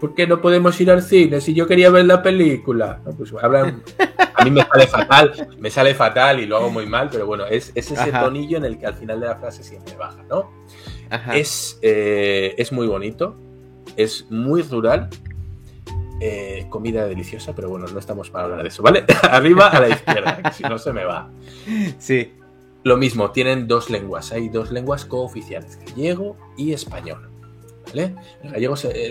¿Por 0.00 0.14
qué 0.14 0.26
no 0.26 0.40
podemos 0.40 0.80
ir 0.80 0.90
al 0.90 1.02
cine 1.02 1.40
si 1.40 1.54
yo 1.54 1.66
quería 1.66 1.90
ver 1.90 2.04
la 2.06 2.22
película? 2.22 3.00
pues 3.16 3.32
hablan, 3.40 3.82
a 4.34 4.44
mí 4.44 4.50
me 4.50 4.62
sale 4.62 4.86
fatal, 4.86 5.48
me 5.58 5.70
sale 5.70 5.94
fatal 5.94 6.40
y 6.40 6.46
lo 6.46 6.56
hago 6.56 6.70
muy 6.70 6.86
mal, 6.86 7.08
pero 7.10 7.26
bueno, 7.26 7.46
es, 7.46 7.72
ese 7.74 7.94
tonillo 8.12 8.58
en 8.58 8.64
el 8.64 8.78
que 8.78 8.86
al 8.86 8.94
final 8.94 9.20
de 9.20 9.26
la 9.26 9.36
frase 9.36 9.62
siempre 9.62 9.96
baja, 9.96 10.22
¿no? 10.28 10.50
Es, 11.32 11.78
eh, 11.82 12.54
es 12.58 12.72
muy 12.72 12.86
bonito, 12.86 13.36
es 13.96 14.26
muy 14.30 14.62
rural, 14.62 15.08
eh, 16.20 16.66
comida 16.70 17.06
deliciosa, 17.06 17.54
pero 17.54 17.68
bueno, 17.68 17.86
no 17.86 17.98
estamos 17.98 18.30
para 18.30 18.44
hablar 18.44 18.62
de 18.62 18.68
eso, 18.68 18.82
¿vale? 18.82 19.04
Arriba 19.30 19.68
a 19.68 19.80
la 19.80 19.88
izquierda, 19.90 20.52
si 20.52 20.62
no 20.62 20.78
se 20.78 20.92
me 20.92 21.04
va. 21.04 21.30
Sí. 21.98 22.32
Lo 22.82 22.96
mismo, 22.96 23.30
tienen 23.30 23.66
dos 23.66 23.90
lenguas, 23.90 24.32
hay 24.32 24.48
dos 24.48 24.70
lenguas 24.70 25.06
cooficiales, 25.06 25.78
gallego 25.78 26.36
y 26.56 26.72
español. 26.72 27.30
El 28.02 28.52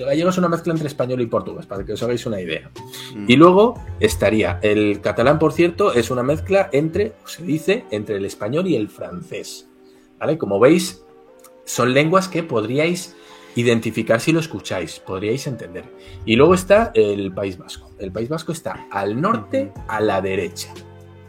gallego, 0.06 0.30
es 0.30 0.38
una 0.38 0.50
mezcla 0.50 0.74
entre 0.74 0.88
español 0.88 1.22
y 1.22 1.26
portugués, 1.26 1.65
para 1.65 1.84
que 1.86 1.93
os 1.93 2.04
hagáis 2.04 2.26
una 2.26 2.39
idea. 2.39 2.72
Mm. 3.15 3.26
Y 3.28 3.36
luego 3.36 3.82
estaría, 4.00 4.60
el 4.62 5.02
catalán, 5.02 5.39
por 5.39 5.54
cierto, 5.54 5.93
es 5.93 6.12
una 6.12 6.24
mezcla 6.24 6.69
entre, 6.72 7.13
se 7.26 7.43
dice, 7.43 7.86
entre 7.91 8.17
el 8.17 8.26
español 8.26 8.67
y 8.67 8.76
el 8.76 8.89
francés. 8.89 9.67
¿Vale? 10.19 10.38
Como 10.38 10.60
veis, 10.60 11.04
son 11.65 11.93
lenguas 11.93 12.28
que 12.28 12.43
podríais 12.43 13.15
identificar 13.56 14.19
si 14.19 14.32
lo 14.32 14.39
escucháis, 14.39 15.00
podríais 15.00 15.48
entender. 15.48 15.86
Y 16.26 16.36
luego 16.36 16.54
está 16.54 16.91
el 16.96 17.34
País 17.34 17.58
Vasco. 17.58 17.91
El 18.00 18.12
País 18.12 18.30
Vasco 18.30 18.52
está 18.52 18.88
al 18.91 19.19
norte, 19.19 19.72
a 19.88 20.02
la 20.02 20.22
derecha. 20.22 20.74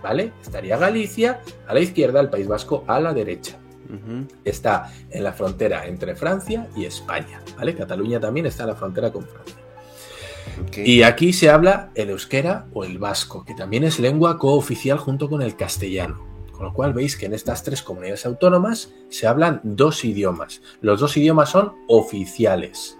¿Vale? 0.02 0.32
Estaría 0.42 0.76
Galicia 0.76 1.40
a 1.66 1.74
la 1.74 1.80
izquierda, 1.80 2.20
el 2.20 2.28
País 2.28 2.46
Vasco 2.46 2.84
a 2.86 3.00
la 3.00 3.14
derecha. 3.14 3.58
Está 4.44 4.92
en 5.10 5.24
la 5.24 5.32
frontera 5.32 5.86
entre 5.86 6.16
Francia 6.16 6.68
y 6.76 6.84
España, 6.84 7.40
¿vale? 7.56 7.74
Cataluña 7.74 8.20
también 8.20 8.46
está 8.46 8.64
en 8.64 8.70
la 8.70 8.76
frontera 8.76 9.12
con 9.12 9.24
Francia. 9.24 9.56
Y 10.76 11.02
aquí 11.02 11.32
se 11.32 11.50
habla 11.50 11.90
el 11.94 12.10
euskera 12.10 12.66
o 12.72 12.84
el 12.84 12.98
vasco, 12.98 13.44
que 13.44 13.54
también 13.54 13.84
es 13.84 13.98
lengua 13.98 14.38
cooficial 14.38 14.98
junto 14.98 15.28
con 15.28 15.42
el 15.42 15.56
castellano. 15.56 16.22
Con 16.52 16.66
lo 16.66 16.72
cual 16.72 16.92
veis 16.92 17.16
que 17.16 17.26
en 17.26 17.34
estas 17.34 17.64
tres 17.64 17.82
comunidades 17.82 18.26
autónomas 18.26 18.92
se 19.08 19.26
hablan 19.26 19.60
dos 19.64 20.04
idiomas. 20.04 20.62
Los 20.80 21.00
dos 21.00 21.16
idiomas 21.16 21.50
son 21.50 21.72
oficiales. 21.88 22.96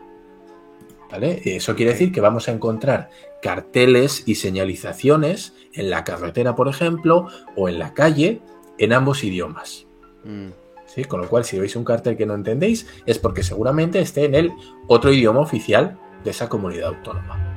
¿Vale? 1.11 1.41
Eso 1.45 1.77
quiere 1.77 1.93
decir 1.93 2.11
que 2.11 2.21
vamos 2.21 2.49
a 2.49 2.53
encontrar 2.53 3.11
carteles 3.41 4.25
y 4.27 4.35
señalizaciones 4.35 5.53
en 5.73 5.91
la 5.91 6.03
carretera, 6.03 6.57
por 6.57 6.67
ejemplo, 6.67 7.29
o 7.55 7.69
en 7.69 7.79
la 7.79 7.95
calle, 7.95 8.41
en 8.79 8.93
ambos 8.93 9.23
idiomas. 9.23 9.87
Mm. 10.25 10.64
Con 11.03 11.21
lo 11.21 11.29
cual, 11.29 11.45
si 11.45 11.59
veis 11.59 11.75
un 11.77 11.85
cartel 11.85 12.17
que 12.17 12.27
no 12.27 12.35
entendéis, 12.35 12.87
es 13.07 13.19
porque 13.19 13.43
seguramente 13.43 13.99
esté 13.99 14.25
en 14.25 14.35
el 14.35 14.53
otro 14.87 15.13
idioma 15.13 15.41
oficial 15.41 15.99
de 16.23 16.31
esa 16.31 16.49
comunidad 16.49 16.89
autónoma. 16.89 17.55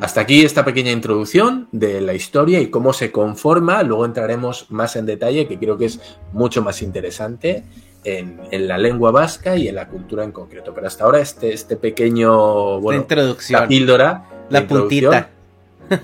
Hasta 0.00 0.20
aquí 0.20 0.44
esta 0.44 0.64
pequeña 0.64 0.90
introducción 0.90 1.68
de 1.72 2.00
la 2.00 2.14
historia 2.14 2.60
y 2.60 2.68
cómo 2.68 2.92
se 2.92 3.10
conforma. 3.10 3.82
Luego 3.82 4.04
entraremos 4.04 4.66
más 4.70 4.96
en 4.96 5.06
detalle, 5.06 5.46
que 5.46 5.58
creo 5.58 5.78
que 5.78 5.86
es 5.86 6.00
mucho 6.32 6.62
más 6.62 6.82
interesante 6.82 7.64
en, 8.04 8.38
la 8.68 8.78
lengua 8.78 9.10
vasca 9.10 9.56
y 9.56 9.68
en 9.68 9.76
la 9.76 9.88
cultura 9.88 10.24
en 10.24 10.32
concreto. 10.32 10.74
Pero 10.74 10.86
hasta 10.86 11.04
ahora 11.04 11.20
este, 11.20 11.52
este 11.52 11.76
pequeño, 11.76 12.80
bueno, 12.80 13.02
introducción. 13.02 13.62
la 13.62 13.68
píldora, 13.68 14.24
la, 14.50 14.66
puntita 14.66 15.30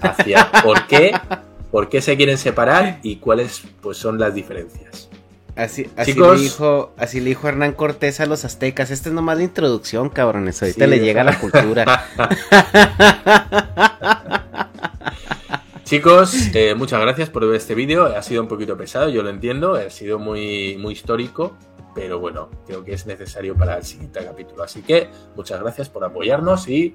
hacia 0.01 0.51
por 0.62 0.87
qué, 0.87 1.12
por 1.71 1.88
qué 1.88 2.01
se 2.01 2.17
quieren 2.17 2.38
separar 2.38 3.01
y 3.03 3.17
cuáles 3.17 3.62
pues 3.83 3.99
son 3.99 4.19
las 4.19 4.35
diferencias. 4.35 5.08
Así, 5.59 5.90
así, 5.97 6.14
le 6.14 6.37
dijo, 6.37 6.92
así 6.97 7.18
le 7.18 7.31
dijo 7.31 7.49
Hernán 7.49 7.73
Cortés 7.73 8.21
a 8.21 8.27
los 8.27 8.44
aztecas. 8.44 8.92
Esta 8.92 9.09
es 9.09 9.14
nomás 9.14 9.38
la 9.38 9.42
introducción, 9.42 10.09
cabrones. 10.09 10.62
Ahorita 10.62 10.87
le 10.87 11.01
llega 11.01 11.25
la 11.25 11.37
cultura. 11.37 12.07
Chicos, 15.85 16.55
eh, 16.55 16.77
muchas 16.77 17.01
gracias 17.01 17.29
por 17.29 17.44
ver 17.44 17.57
este 17.57 17.75
vídeo. 17.75 18.05
Ha 18.05 18.23
sido 18.23 18.40
un 18.40 18.47
poquito 18.47 18.77
pesado, 18.77 19.09
yo 19.09 19.25
lo 19.25 19.31
entiendo. 19.31 19.75
Ha 19.75 19.90
sido 19.90 20.21
muy, 20.21 20.77
muy 20.79 20.92
histórico. 20.92 21.57
Pero 21.92 22.21
bueno, 22.21 22.51
creo 22.64 22.85
que 22.85 22.92
es 22.92 23.07
necesario 23.07 23.57
para 23.57 23.79
el 23.79 23.83
siguiente 23.83 24.25
capítulo. 24.25 24.62
Así 24.62 24.83
que 24.83 25.09
muchas 25.35 25.61
gracias 25.61 25.88
por 25.88 26.05
apoyarnos 26.05 26.68
y 26.68 26.94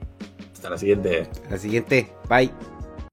hasta 0.54 0.70
la 0.70 0.78
siguiente. 0.78 1.28
La 1.50 1.58
siguiente. 1.58 2.14
Bye. 2.30 2.73